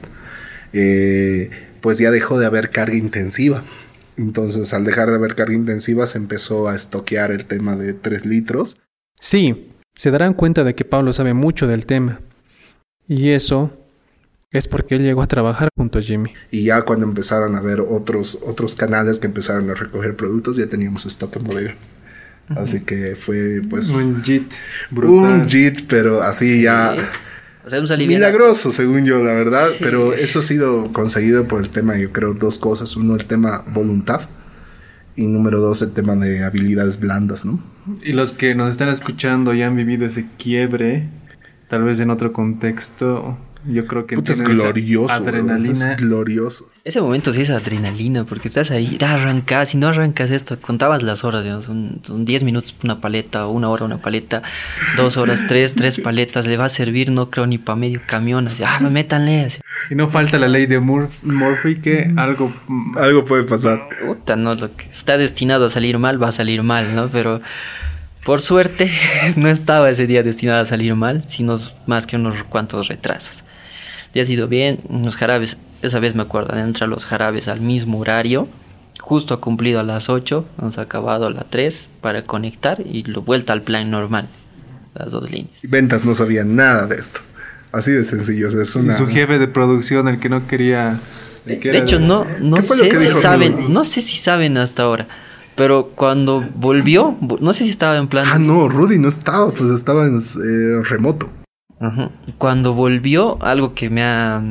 Eh, 0.72 1.52
pues 1.82 2.00
ya 2.00 2.10
dejó 2.10 2.40
de 2.40 2.46
haber 2.46 2.70
carga 2.70 2.96
intensiva. 2.96 3.62
Entonces, 4.18 4.74
al 4.74 4.84
dejar 4.84 5.10
de 5.10 5.16
haber 5.16 5.36
carga 5.36 5.54
intensiva, 5.54 6.06
se 6.06 6.18
empezó 6.18 6.68
a 6.68 6.76
estoquear 6.76 7.32
el 7.32 7.46
tema 7.46 7.76
de 7.76 7.94
3 7.94 8.26
litros. 8.26 8.78
Sí, 9.20 9.70
se 9.96 10.12
darán 10.12 10.34
cuenta 10.34 10.64
de 10.64 10.76
que 10.76 10.86
Pablo 10.86 11.14
sabe 11.14 11.34
mucho 11.34 11.68
del 11.68 11.86
tema. 11.86 12.20
Y 13.08 13.30
eso 13.30 13.72
es 14.52 14.68
porque 14.68 14.96
él 14.96 15.04
llegó 15.04 15.22
a 15.22 15.28
trabajar 15.28 15.70
junto 15.76 16.00
a 16.00 16.02
Jimmy. 16.02 16.32
Y 16.52 16.66
ya 16.66 16.84
cuando 16.84 17.06
empezaron 17.06 17.56
a 17.56 17.62
ver 17.62 17.82
otros, 17.82 18.38
otros 18.46 18.76
canales 18.76 19.20
que 19.20 19.28
empezaron 19.28 19.70
a 19.70 19.74
recoger 19.74 20.16
productos, 20.16 20.58
ya 20.58 20.68
teníamos 20.68 21.06
stock 21.06 21.36
en 21.36 21.44
bodega. 21.44 21.76
Así 22.50 22.82
que 22.82 23.16
fue 23.16 23.62
pues... 23.68 23.90
Un 23.90 24.22
JIT 24.22 24.52
brutal. 24.92 25.42
Un 25.42 25.50
JIT, 25.50 25.88
pero 25.88 26.22
así 26.22 26.62
ya... 26.62 26.96
O 27.66 27.70
sea, 27.70 27.80
un 27.80 28.08
milagroso, 28.08 28.72
según 28.72 29.06
yo, 29.06 29.24
la 29.24 29.34
verdad. 29.34 29.70
Pero 29.80 30.14
eso 30.14 30.40
ha 30.40 30.42
sido 30.42 30.92
conseguido 30.92 31.48
por 31.48 31.62
el 31.62 31.70
tema, 31.70 31.98
yo 31.98 32.12
creo, 32.12 32.34
dos 32.34 32.58
cosas. 32.58 32.96
Uno, 32.98 33.16
el 33.16 33.26
tema 33.26 33.64
voluntad. 33.68 34.22
Y 35.16 35.28
número 35.28 35.60
dos, 35.62 35.82
el 35.82 35.92
tema 35.92 36.16
de 36.16 36.44
habilidades 36.44 37.00
blandas, 37.00 37.46
¿no? 37.46 37.60
Y 38.04 38.14
los 38.14 38.34
que 38.34 38.56
nos 38.56 38.70
están 38.70 38.90
escuchando 38.90 39.54
y 39.54 39.62
han 39.62 39.76
vivido 39.76 40.06
ese 40.06 40.26
quiebre, 40.38 41.08
tal 41.68 41.84
vez 41.84 42.00
en 42.00 42.10
otro 42.10 42.34
contexto, 42.34 43.38
yo 43.66 43.88
creo 43.88 44.06
que 44.06 44.16
es 44.16 44.42
glorioso. 44.42 45.14
Adrenalina. 45.14 45.94
Es 45.94 45.98
glorioso. 45.98 46.70
Ese 46.84 47.00
momento 47.00 47.34
sí 47.34 47.42
es 47.42 47.50
adrenalina, 47.50 48.26
porque 48.26 48.50
estás 48.50 48.72
ahí, 48.72 48.98
arrancas, 49.02 49.70
si 49.70 49.78
no 49.78 49.88
arrancas 49.88 50.32
esto, 50.32 50.60
contabas 50.60 51.02
las 51.02 51.24
horas, 51.24 51.46
son, 51.64 52.02
10 52.26 52.44
minutos 52.44 52.76
una 52.84 53.00
paleta, 53.00 53.48
una 53.48 53.70
hora 53.70 53.86
una 53.86 54.02
paleta, 54.02 54.44
dos 54.98 55.16
horas, 55.16 55.46
tres, 55.48 55.76
tres 55.76 56.00
paletas, 56.04 56.46
le 56.46 56.58
va 56.58 56.66
a 56.66 56.70
servir, 56.70 57.10
no 57.12 57.30
creo 57.30 57.48
ni 57.48 57.58
para 57.58 57.78
medio 57.78 58.02
camión, 58.06 58.48
así, 58.48 58.64
ah, 58.66 58.80
métanle. 58.82 59.46
Así. 59.46 59.62
Y 59.90 59.96
no 59.96 60.10
falta 60.10 60.38
la 60.38 60.48
ley 60.48 60.66
de 60.66 60.80
Murphy 60.80 61.80
que 61.82 62.14
algo... 62.18 62.54
Algo 62.98 63.24
puede 63.24 63.44
pasar. 63.44 63.88
Puta, 64.06 64.36
no, 64.36 64.56
lo 64.56 64.76
que 64.76 64.90
está 64.90 65.18
destinado 65.18 65.68
a 65.68 65.70
salir 65.70 65.98
mal, 66.00 66.22
va 66.22 66.30
a 66.30 66.34
salir 66.34 66.64
mal, 66.64 66.96
¿no? 66.96 67.10
Pero... 67.10 67.42
Por 68.26 68.42
suerte, 68.42 68.90
no 69.36 69.50
estaba 69.50 69.90
ese 69.90 70.08
día 70.08 70.24
destinado 70.24 70.62
a 70.62 70.66
salir 70.66 70.96
mal, 70.96 71.26
sino 71.28 71.60
más 71.88 72.08
que 72.08 72.16
unos 72.16 72.42
cuantos 72.46 72.88
retrasos 72.88 73.44
ya 74.14 74.24
ha 74.24 74.26
sido 74.26 74.48
bien. 74.48 74.80
Los 74.90 75.18
jarabes, 75.18 75.58
esa 75.82 76.00
vez 76.00 76.16
me 76.16 76.24
acuerdo, 76.24 76.58
entrar 76.58 76.90
los 76.90 77.06
jarabes 77.06 77.48
al 77.48 77.62
mismo 77.62 78.00
horario. 78.00 78.48
Justo 79.00 79.34
ha 79.34 79.42
cumplido 79.42 79.80
a 79.80 79.84
las 79.84 80.10
8, 80.10 80.46
hemos 80.62 80.78
acabado 80.78 81.28
a 81.28 81.30
las 81.30 81.50
3 81.50 81.90
para 82.00 82.24
conectar 82.24 82.82
y 82.86 83.04
lo 83.04 83.22
vuelta 83.22 83.52
al 83.54 83.64
plan 83.64 83.90
normal. 83.90 84.30
Las 84.94 85.12
dos 85.12 85.30
líneas. 85.30 85.60
Ventas 85.64 86.06
no 86.06 86.14
sabían 86.14 86.56
nada 86.56 86.86
de 86.86 86.98
esto. 86.98 87.20
Así 87.72 87.92
de 87.92 88.04
sencillo. 88.04 88.48
Es 88.48 88.76
una... 88.76 88.94
Y 88.94 88.96
su 88.96 89.08
jefe 89.08 89.40
de 89.40 89.48
producción, 89.48 90.08
el 90.08 90.20
que 90.20 90.30
no 90.30 90.48
quería. 90.48 91.02
De, 91.46 91.78
hecho, 91.78 92.00
no, 92.00 92.26
no 92.40 92.62
sé 92.62 92.96
si 92.96 93.14
saben, 93.16 93.74
no 93.74 93.84
sé 93.84 94.02
si 94.02 94.16
saben 94.16 94.58
hasta 94.58 94.84
ahora. 94.84 95.08
Pero 95.56 95.92
cuando 95.96 96.48
volvió, 96.56 97.18
no 97.42 97.54
sé 97.54 97.64
si 97.64 97.72
estaba 97.72 97.98
en 97.98 98.08
plan. 98.08 98.28
Ah, 98.30 98.40
no, 98.40 98.70
Rudy 98.70 99.00
no 99.00 99.10
estaba, 99.10 99.52
pues 99.52 99.72
estaba 99.72 100.06
en 100.06 100.20
eh, 100.20 100.84
remoto. 100.84 101.30
Cuando 102.38 102.74
volvió, 102.74 103.38
algo 103.42 103.74
que 103.74 103.90
me 103.90 104.04
ha, 104.04 104.42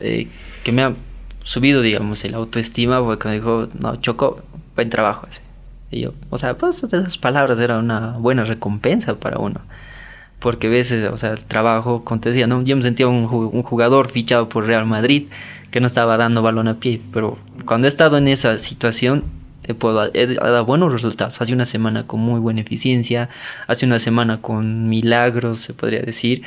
eh, 0.00 0.28
que 0.62 0.72
me 0.72 0.82
ha 0.82 0.94
subido, 1.42 1.82
digamos, 1.82 2.24
el 2.24 2.34
autoestima, 2.34 3.02
fue 3.02 3.18
cuando 3.18 3.40
dijo, 3.40 3.68
no, 3.80 3.96
Choco, 3.96 4.42
buen 4.74 4.90
trabajo. 4.90 5.26
Ese. 5.30 5.42
Y 5.90 6.00
yo, 6.00 6.14
o 6.30 6.38
sea, 6.38 6.56
pues 6.56 6.82
esas 6.82 7.18
palabras 7.18 7.58
eran 7.60 7.84
una 7.84 8.12
buena 8.18 8.44
recompensa 8.44 9.14
para 9.16 9.38
uno. 9.38 9.60
Porque 10.40 10.66
a 10.66 10.70
veces, 10.70 11.10
o 11.10 11.16
sea, 11.16 11.32
el 11.32 11.44
trabajo, 11.44 12.04
como 12.04 12.20
te 12.20 12.30
decía, 12.30 12.46
¿no? 12.46 12.62
yo 12.62 12.76
me 12.76 12.82
sentía 12.82 13.08
un, 13.08 13.24
un 13.24 13.62
jugador 13.62 14.10
fichado 14.10 14.48
por 14.48 14.66
Real 14.66 14.86
Madrid 14.86 15.28
que 15.70 15.80
no 15.80 15.86
estaba 15.86 16.16
dando 16.16 16.42
balón 16.42 16.68
a 16.68 16.80
pie. 16.80 17.00
Pero 17.12 17.38
cuando 17.64 17.86
he 17.86 17.90
estado 17.90 18.18
en 18.18 18.28
esa 18.28 18.58
situación, 18.58 19.24
he, 19.66 20.26
dado 20.34 20.64
buenos 20.64 20.92
resultados. 20.92 21.40
Hace 21.40 21.52
una 21.52 21.66
semana 21.66 22.06
con 22.06 22.20
muy 22.20 22.40
buena 22.40 22.60
eficiencia, 22.60 23.28
hace 23.66 23.86
una 23.86 23.98
semana 23.98 24.40
con 24.40 24.88
milagros, 24.88 25.60
se 25.60 25.72
podría 25.72 26.02
decir. 26.02 26.42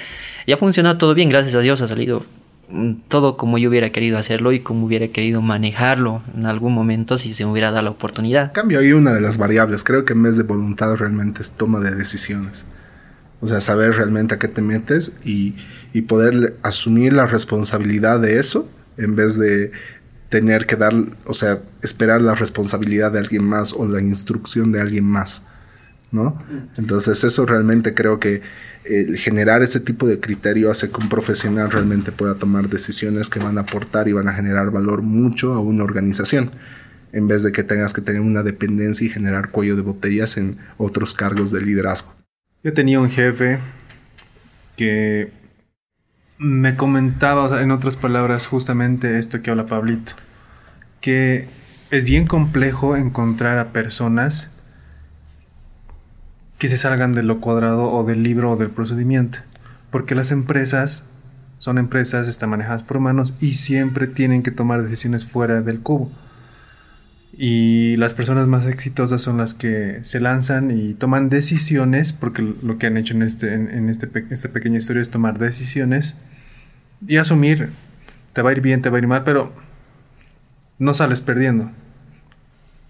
Y 0.46 0.52
ha 0.52 0.58
funcionado 0.58 0.98
todo 0.98 1.14
bien, 1.14 1.30
gracias 1.30 1.56
a 1.56 1.60
Dios 1.60 1.82
ha 1.82 1.88
salido 1.88 2.26
mm, 2.70 2.94
todo 3.08 3.38
como 3.38 3.58
yo 3.58 3.70
hubiera 3.70 3.92
querido 3.92 4.18
hacerlo 4.18 4.52
y 4.52 4.60
como 4.60 4.86
hubiera 4.86 5.08
querido 5.10 5.42
manejarlo 5.42 6.22
en 6.36 6.46
algún 6.46 6.74
momento 6.74 7.18
si 7.18 7.34
se 7.34 7.46
me 7.46 7.52
hubiera 7.52 7.72
dado 7.72 7.84
la 7.84 7.92
oportunidad. 7.92 8.54
Cambio 8.54 8.80
ahí 8.80 8.92
una 8.92 9.14
de 9.14 9.22
las 9.22 9.38
variables, 9.38 9.84
creo 9.84 10.06
que 10.06 10.14
en 10.14 10.24
vez 10.24 10.38
de 10.38 10.44
voluntad 10.44 10.96
realmente 10.96 11.42
es 11.42 11.52
toma 11.52 11.80
de 11.80 11.96
decisiones. 11.96 12.66
O 13.40 13.48
sea, 13.48 13.62
saber 13.62 13.96
realmente 13.96 14.34
a 14.34 14.40
qué 14.40 14.48
te 14.48 14.62
metes 14.62 15.14
y, 15.24 15.56
y 15.94 16.02
poder 16.02 16.58
asumir 16.64 17.14
la 17.14 17.28
responsabilidad 17.28 18.20
de 18.20 18.40
eso 18.40 18.68
en 18.98 19.16
vez 19.16 19.38
de 19.38 19.72
tener 20.30 20.66
que 20.66 20.76
dar, 20.76 20.94
o 21.26 21.34
sea, 21.34 21.62
esperar 21.82 22.22
la 22.22 22.36
responsabilidad 22.36 23.12
de 23.12 23.20
alguien 23.20 23.44
más 23.44 23.74
o 23.74 23.88
la 23.88 24.02
instrucción 24.02 24.72
de 24.72 24.82
alguien 24.82 25.06
más, 25.06 25.42
¿no? 26.12 26.42
Entonces 26.78 27.24
eso 27.24 27.46
realmente 27.46 27.94
creo 27.94 28.20
que 28.20 28.42
generar 29.18 29.62
ese 29.64 29.80
tipo 29.80 30.08
de 30.08 30.20
criterio 30.20 30.72
hace 30.72 30.90
que 30.90 31.02
un 31.02 31.10
profesional 31.10 31.70
realmente 31.70 32.12
pueda 32.12 32.36
tomar 32.36 32.70
decisiones 32.70 33.30
que 33.30 33.40
van 33.40 33.58
a 33.58 33.62
aportar 33.62 34.08
y 34.08 34.14
van 34.14 34.30
a 34.30 34.34
generar 34.34 34.72
valor 34.72 35.02
mucho 35.02 35.54
a 35.54 35.60
una 35.60 35.84
organización, 35.84 36.52
en 37.12 37.28
vez 37.28 37.44
de 37.44 37.52
que 37.52 37.64
tengas 37.64 37.94
que 37.94 38.02
tener 38.02 38.22
una 38.22 38.44
dependencia 38.44 39.06
y 39.06 39.10
generar 39.10 39.52
cuello 39.52 39.76
de 39.76 39.82
botellas 39.82 40.38
en 40.38 40.58
otros 40.78 41.14
cargos 41.14 41.52
de 41.52 41.62
liderazgo. 41.62 42.14
Yo 42.64 42.74
tenía 42.74 43.00
un 43.00 43.10
jefe 43.10 43.60
que 44.76 45.32
me 46.38 46.76
comentaba, 46.76 47.62
en 47.62 47.72
otras 47.72 47.98
palabras, 47.98 48.48
justamente 48.48 49.18
esto 49.18 49.42
que 49.42 49.50
habla 49.50 49.66
Pablito, 49.66 50.14
que 51.02 51.50
es 51.90 52.04
bien 52.04 52.28
complejo 52.28 52.96
encontrar 52.96 53.58
a 53.58 53.72
personas 53.72 54.50
que 56.58 56.70
se 56.70 56.78
salgan 56.78 57.14
de 57.14 57.24
lo 57.24 57.40
cuadrado 57.40 57.92
o 57.92 58.04
del 58.04 58.24
libro 58.24 58.52
o 58.52 58.58
del 58.58 58.70
procedimiento, 58.70 59.40
porque 59.92 60.16
las 60.16 60.32
empresas 60.32 61.06
son 61.60 61.78
empresas, 61.78 62.28
están 62.28 62.52
manejadas 62.52 62.84
por 62.84 62.98
humanos 62.98 63.34
y 63.40 63.56
siempre 63.56 64.06
tienen 64.08 64.44
que 64.44 64.52
tomar 64.52 64.84
decisiones 64.84 65.26
fuera 65.26 65.62
del 65.62 65.80
cubo. 65.80 66.12
Y 67.40 67.98
las 67.98 68.14
personas 68.16 68.48
más 68.48 68.66
exitosas 68.66 69.22
son 69.22 69.38
las 69.38 69.54
que 69.54 70.00
se 70.04 70.20
lanzan 70.20 70.72
y 70.72 70.94
toman 70.94 71.30
decisiones, 71.30 72.12
porque 72.14 72.42
lo 72.42 72.78
que 72.78 72.88
han 72.88 72.98
hecho 72.98 73.14
en, 73.14 73.22
este, 73.22 73.54
en, 73.54 73.90
este, 73.90 74.10
esta 74.32 74.50
pequeña 74.50 74.78
historia 74.78 75.02
es 75.02 75.10
tomar 75.10 75.38
decisiones 75.38 76.16
y 77.06 77.18
asumir, 77.18 77.72
te 78.34 78.42
va 78.42 78.52
a 78.52 78.54
ir 78.54 78.62
bien, 78.62 78.82
te 78.82 78.90
va 78.90 78.98
a 78.98 79.00
ir 79.00 79.08
mal, 79.08 79.24
pero 79.24 79.52
no 80.80 80.94
sales 80.94 81.22
perdiendo, 81.22 81.72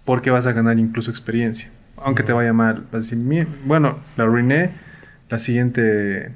porque 0.04 0.30
vas 0.30 0.46
a 0.46 0.52
ganar 0.52 0.78
incluso 0.78 1.10
experiencia. 1.10 1.70
Aunque 1.96 2.22
te 2.22 2.32
vaya 2.32 2.52
mal, 2.52 2.84
vas 2.92 3.12
a 3.12 3.16
decir, 3.16 3.48
bueno, 3.64 3.98
la 4.16 4.24
arruiné, 4.24 4.70
la 5.28 5.38
siguiente 5.38 6.32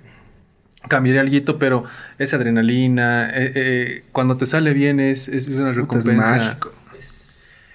cambiaré 0.88 1.20
algo, 1.20 1.58
pero 1.58 1.84
es 2.18 2.34
adrenalina, 2.34 3.30
eh, 3.30 3.52
eh, 3.54 4.04
cuando 4.12 4.36
te 4.36 4.46
sale 4.46 4.72
bien 4.72 4.98
es, 4.98 5.28
es 5.28 5.48
una 5.48 5.72
recompensa. 5.72 6.36
Es 6.36 6.42
mágico. 6.42 6.72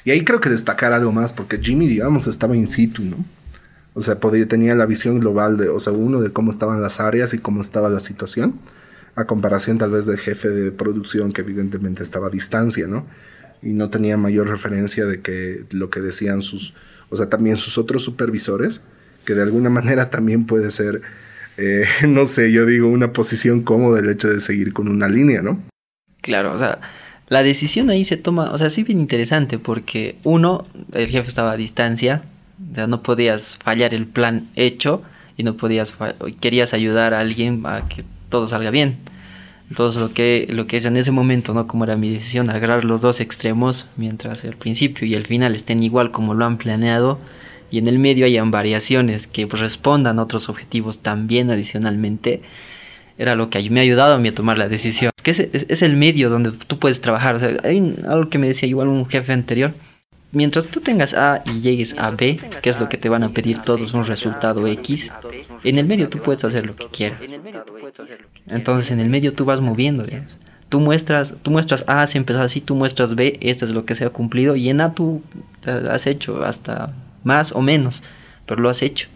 Y 0.03 0.11
ahí 0.11 0.23
creo 0.23 0.39
que 0.39 0.49
destacar 0.49 0.93
algo 0.93 1.11
más, 1.11 1.33
porque 1.33 1.57
Jimmy, 1.57 1.87
digamos, 1.87 2.27
estaba 2.27 2.55
in 2.55 2.67
situ, 2.67 3.03
¿no? 3.03 3.17
O 3.93 4.01
sea, 4.01 4.19
podía, 4.19 4.47
tenía 4.47 4.73
la 4.73 4.85
visión 4.85 5.19
global 5.19 5.57
de, 5.57 5.69
o 5.69 5.79
sea, 5.79 5.91
uno 5.91 6.21
de 6.21 6.31
cómo 6.31 6.51
estaban 6.51 6.81
las 6.81 6.99
áreas 6.99 7.33
y 7.33 7.39
cómo 7.39 7.59
estaba 7.59 7.89
la 7.89 7.99
situación, 7.99 8.53
a 9.17 9.25
comparación 9.25 9.79
tal 9.79 9.91
vez 9.91 10.05
del 10.05 10.19
jefe 10.19 10.47
de 10.47 10.71
producción 10.71 11.33
que 11.33 11.41
evidentemente 11.41 12.03
estaba 12.03 12.27
a 12.27 12.29
distancia, 12.29 12.85
¿no? 12.87 13.07
Y 13.63 13.73
no 13.73 13.89
tenía 13.89 14.15
mayor 14.15 14.47
referencia 14.47 15.05
de 15.05 15.21
que 15.21 15.65
lo 15.71 15.89
que 15.89 16.01
decían 16.01 16.43
sus, 16.43 16.75
o 17.09 17.17
sea, 17.17 17.27
también 17.27 17.57
sus 17.57 17.79
otros 17.79 18.03
supervisores, 18.03 18.83
que 19.25 19.33
de 19.33 19.41
alguna 19.41 19.69
manera 19.71 20.11
también 20.11 20.45
puede 20.45 20.69
ser, 20.69 21.01
eh, 21.57 21.85
no 22.07 22.27
sé, 22.27 22.51
yo 22.51 22.67
digo, 22.67 22.87
una 22.87 23.11
posición 23.11 23.63
cómoda 23.63 23.99
el 23.99 24.09
hecho 24.09 24.29
de 24.29 24.39
seguir 24.39 24.71
con 24.71 24.87
una 24.87 25.09
línea, 25.09 25.41
¿no? 25.41 25.63
Claro, 26.21 26.53
o 26.53 26.59
sea, 26.59 26.79
la 27.27 27.41
decisión 27.41 27.89
ahí 27.89 28.03
se 28.03 28.17
toma, 28.17 28.51
o 28.51 28.57
sea, 28.59 28.69
sí 28.69 28.83
bien 28.83 28.99
interesante 28.99 29.57
porque 29.57 30.17
uno, 30.23 30.67
el 30.93 31.07
jefe 31.07 31.27
estaba 31.27 31.53
a 31.53 31.57
distancia, 31.57 32.21
o 32.71 32.75
sea, 32.75 32.85
no 32.85 33.01
podías 33.01 33.57
fallar 33.63 33.95
el 33.95 34.05
plan 34.05 34.47
hecho 34.55 35.01
y 35.37 35.43
no 35.43 35.57
podías, 35.57 35.97
querías 36.39 36.75
ayudar 36.75 37.15
a 37.15 37.19
alguien 37.19 37.63
a 37.65 37.89
que 37.89 38.03
todo 38.29 38.47
salga 38.47 38.71
bien. 38.71 38.97
Entonces 39.69 40.01
lo 40.01 40.13
que, 40.13 40.47
lo 40.49 40.65
que 40.65 40.77
es 40.77 40.85
en 40.85 40.95
ese 40.95 41.11
momento, 41.11 41.53
¿no? 41.53 41.67
Como 41.67 41.83
era 41.83 41.97
mi 41.97 42.09
decisión, 42.11 42.49
agarrar 42.49 42.85
los 42.85 43.01
dos 43.01 43.19
extremos, 43.19 43.87
mientras 43.97 44.45
el 44.45 44.55
principio 44.55 45.05
y 45.05 45.13
el 45.13 45.25
final 45.25 45.55
estén 45.55 45.83
igual 45.83 46.11
como 46.11 46.33
lo 46.33 46.45
han 46.45 46.57
planeado, 46.57 47.19
y 47.69 47.79
en 47.79 47.87
el 47.89 47.99
medio 47.99 48.25
hayan 48.25 48.49
variaciones 48.49 49.27
que 49.27 49.45
respondan 49.45 50.19
a 50.19 50.23
otros 50.23 50.47
objetivos 50.47 50.99
también 50.99 51.51
adicionalmente, 51.51 52.41
era 53.17 53.35
lo 53.35 53.49
que 53.49 53.69
me 53.69 53.79
ha 53.79 53.83
ayudado 53.83 54.13
a 54.13 54.19
mí 54.19 54.29
a 54.29 54.35
tomar 54.35 54.57
la 54.57 54.69
decisión. 54.69 55.11
Es 55.17 55.23
que 55.23 55.49
es, 55.51 55.81
el 55.81 55.97
medio 55.97 56.29
donde 56.29 56.51
tú 56.51 56.77
puedes 56.79 57.01
trabajar. 57.01 57.35
O 57.35 57.39
sea, 57.39 57.57
hay 57.63 57.95
algo 58.07 58.29
que 58.29 58.37
me 58.37 58.47
decía 58.47 58.69
igual 58.69 58.87
un 58.87 59.07
jefe 59.07 59.33
anterior. 59.33 59.73
Mientras 60.31 60.67
tú 60.67 60.81
tengas 60.81 61.13
A 61.13 61.41
y 61.45 61.61
llegues 61.61 61.95
a 61.97 62.11
B, 62.11 62.39
que 62.61 62.69
es 62.69 62.79
lo 62.79 62.89
que 62.89 62.97
te 62.97 63.07
van 63.07 63.23
a 63.23 63.31
pedir 63.31 63.59
todos, 63.59 63.93
un 63.93 64.05
resultado 64.05 64.67
X, 64.67 65.11
en 65.63 65.77
el 65.77 65.85
medio 65.85 66.09
tú 66.09 66.19
puedes 66.19 66.43
hacer 66.43 66.65
lo 66.65 66.75
que 66.75 66.87
quieras. 66.87 67.19
Entonces 68.47 68.91
en 68.91 68.99
el 68.99 69.09
medio 69.09 69.33
tú 69.33 69.45
vas 69.45 69.61
moviendo, 69.61 70.05
Tú 70.69 70.81
muestras, 70.81 71.35
tú 71.43 71.51
muestras 71.51 71.85
A, 71.87 72.05
si 72.07 72.17
empezó 72.17 72.41
así, 72.41 72.59
tú 72.59 72.75
muestras 72.75 73.15
B, 73.15 73.37
esto 73.39 73.63
es 73.63 73.71
lo 73.71 73.85
que 73.85 73.95
se 73.95 74.03
ha 74.03 74.09
cumplido, 74.09 74.57
y 74.57 74.67
en 74.67 74.81
A 74.81 74.93
tú 74.93 75.21
has 75.65 76.07
hecho 76.07 76.43
hasta 76.43 76.93
más 77.23 77.53
o 77.53 77.61
menos, 77.61 78.03
pero 78.45 78.61
lo 78.61 78.69
has 78.69 78.81
hecho. 78.81 79.07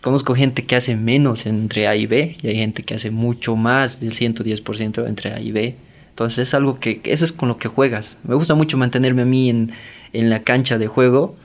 Conozco 0.00 0.34
gente 0.34 0.64
que 0.64 0.76
hace 0.76 0.96
menos 0.96 1.46
entre 1.46 1.88
A 1.88 1.96
y 1.96 2.06
B 2.06 2.36
y 2.40 2.46
hay 2.46 2.56
gente 2.56 2.82
que 2.82 2.94
hace 2.94 3.10
mucho 3.10 3.56
más 3.56 3.98
del 4.00 4.14
110% 4.14 5.06
entre 5.06 5.32
A 5.32 5.40
y 5.40 5.52
B. 5.52 5.76
Entonces 6.10 6.48
es 6.48 6.54
algo 6.54 6.78
que, 6.78 7.00
eso 7.04 7.24
es 7.24 7.32
con 7.32 7.48
lo 7.48 7.58
que 7.58 7.68
juegas. 7.68 8.16
Me 8.22 8.34
gusta 8.34 8.54
mucho 8.54 8.78
mantenerme 8.78 9.22
a 9.22 9.26
mí 9.26 9.50
en, 9.50 9.72
en 10.12 10.30
la 10.30 10.42
cancha 10.42 10.78
de 10.78 10.86
juego 10.86 11.36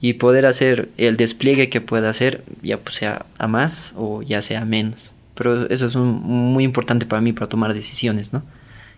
y 0.00 0.14
poder 0.14 0.46
hacer 0.46 0.90
el 0.98 1.16
despliegue 1.16 1.70
que 1.70 1.80
pueda 1.80 2.10
hacer, 2.10 2.44
ya 2.62 2.78
pues 2.78 2.96
sea 2.96 3.26
a 3.38 3.48
más 3.48 3.94
o 3.96 4.22
ya 4.22 4.42
sea 4.42 4.62
a 4.62 4.64
menos. 4.64 5.12
Pero 5.34 5.68
eso 5.70 5.86
es 5.86 5.96
muy 5.96 6.64
importante 6.64 7.06
para 7.06 7.22
mí 7.22 7.32
para 7.32 7.48
tomar 7.48 7.74
decisiones, 7.74 8.32
¿no? 8.32 8.42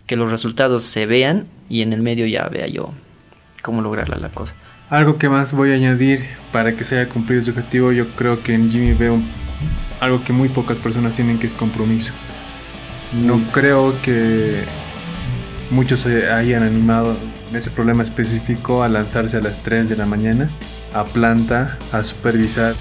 Que 0.05 0.15
los 0.15 0.29
resultados 0.31 0.83
se 0.83 1.05
vean 1.05 1.47
y 1.69 1.81
en 1.81 1.93
el 1.93 2.01
medio 2.01 2.27
ya 2.27 2.47
vea 2.49 2.67
yo 2.67 2.91
cómo 3.61 3.81
lograrla 3.81 4.17
la 4.17 4.29
cosa. 4.29 4.55
Algo 4.89 5.17
que 5.17 5.27
más 5.29 5.53
voy 5.53 5.71
a 5.71 5.75
añadir 5.75 6.25
para 6.51 6.75
que 6.75 6.83
se 6.83 6.99
haya 6.99 7.09
cumplido 7.09 7.41
su 7.41 7.51
objetivo, 7.51 7.91
yo 7.91 8.09
creo 8.15 8.41
que 8.43 8.53
en 8.53 8.71
Jimmy 8.71 8.93
veo 8.93 9.19
algo 9.99 10.23
que 10.23 10.33
muy 10.33 10.49
pocas 10.49 10.79
personas 10.79 11.15
tienen, 11.15 11.39
que 11.39 11.47
es 11.47 11.53
compromiso. 11.53 12.13
No 13.13 13.41
creo 13.51 14.01
que 14.01 14.61
muchos 15.71 16.01
se 16.01 16.29
hayan 16.29 16.63
animado 16.63 17.17
ese 17.53 17.69
problema 17.69 18.03
específico 18.03 18.83
a 18.83 18.89
lanzarse 18.89 19.37
a 19.37 19.41
las 19.41 19.61
3 19.61 19.89
de 19.89 19.95
la 19.95 20.05
mañana 20.05 20.49
a 20.93 21.05
planta, 21.05 21.77
a 21.91 22.03
supervisar. 22.03 22.75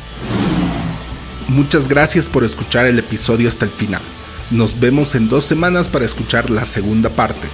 Muchas 1.48 1.88
gracias 1.88 2.28
por 2.28 2.44
escuchar 2.44 2.86
el 2.86 2.98
episodio 2.98 3.48
hasta 3.48 3.64
el 3.64 3.70
final. 3.70 4.02
Nos 4.50 4.78
vemos 4.78 5.14
en 5.14 5.28
dos 5.28 5.44
semanas 5.44 5.88
para 5.88 6.04
escuchar 6.04 6.50
la 6.50 6.64
segunda 6.64 7.10
parte. 7.10 7.48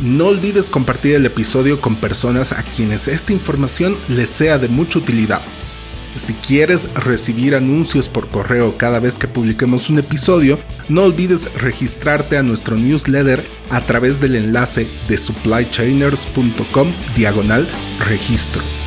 No 0.00 0.28
olvides 0.28 0.70
compartir 0.70 1.14
el 1.14 1.26
episodio 1.26 1.80
con 1.80 1.96
personas 1.96 2.52
a 2.52 2.62
quienes 2.62 3.08
esta 3.08 3.32
información 3.32 3.96
les 4.08 4.30
sea 4.30 4.58
de 4.58 4.68
mucha 4.68 4.98
utilidad. 4.98 5.42
Si 6.16 6.34
quieres 6.34 6.92
recibir 6.94 7.54
anuncios 7.54 8.08
por 8.08 8.28
correo 8.28 8.76
cada 8.76 8.98
vez 8.98 9.18
que 9.18 9.28
publiquemos 9.28 9.90
un 9.90 9.98
episodio, 9.98 10.58
no 10.88 11.04
olvides 11.04 11.52
registrarte 11.54 12.36
a 12.36 12.42
nuestro 12.42 12.76
newsletter 12.76 13.44
a 13.70 13.80
través 13.82 14.20
del 14.20 14.36
enlace 14.36 14.86
de 15.08 15.18
supplychainers.com 15.18 16.88
diagonal 17.16 17.68
registro. 18.08 18.79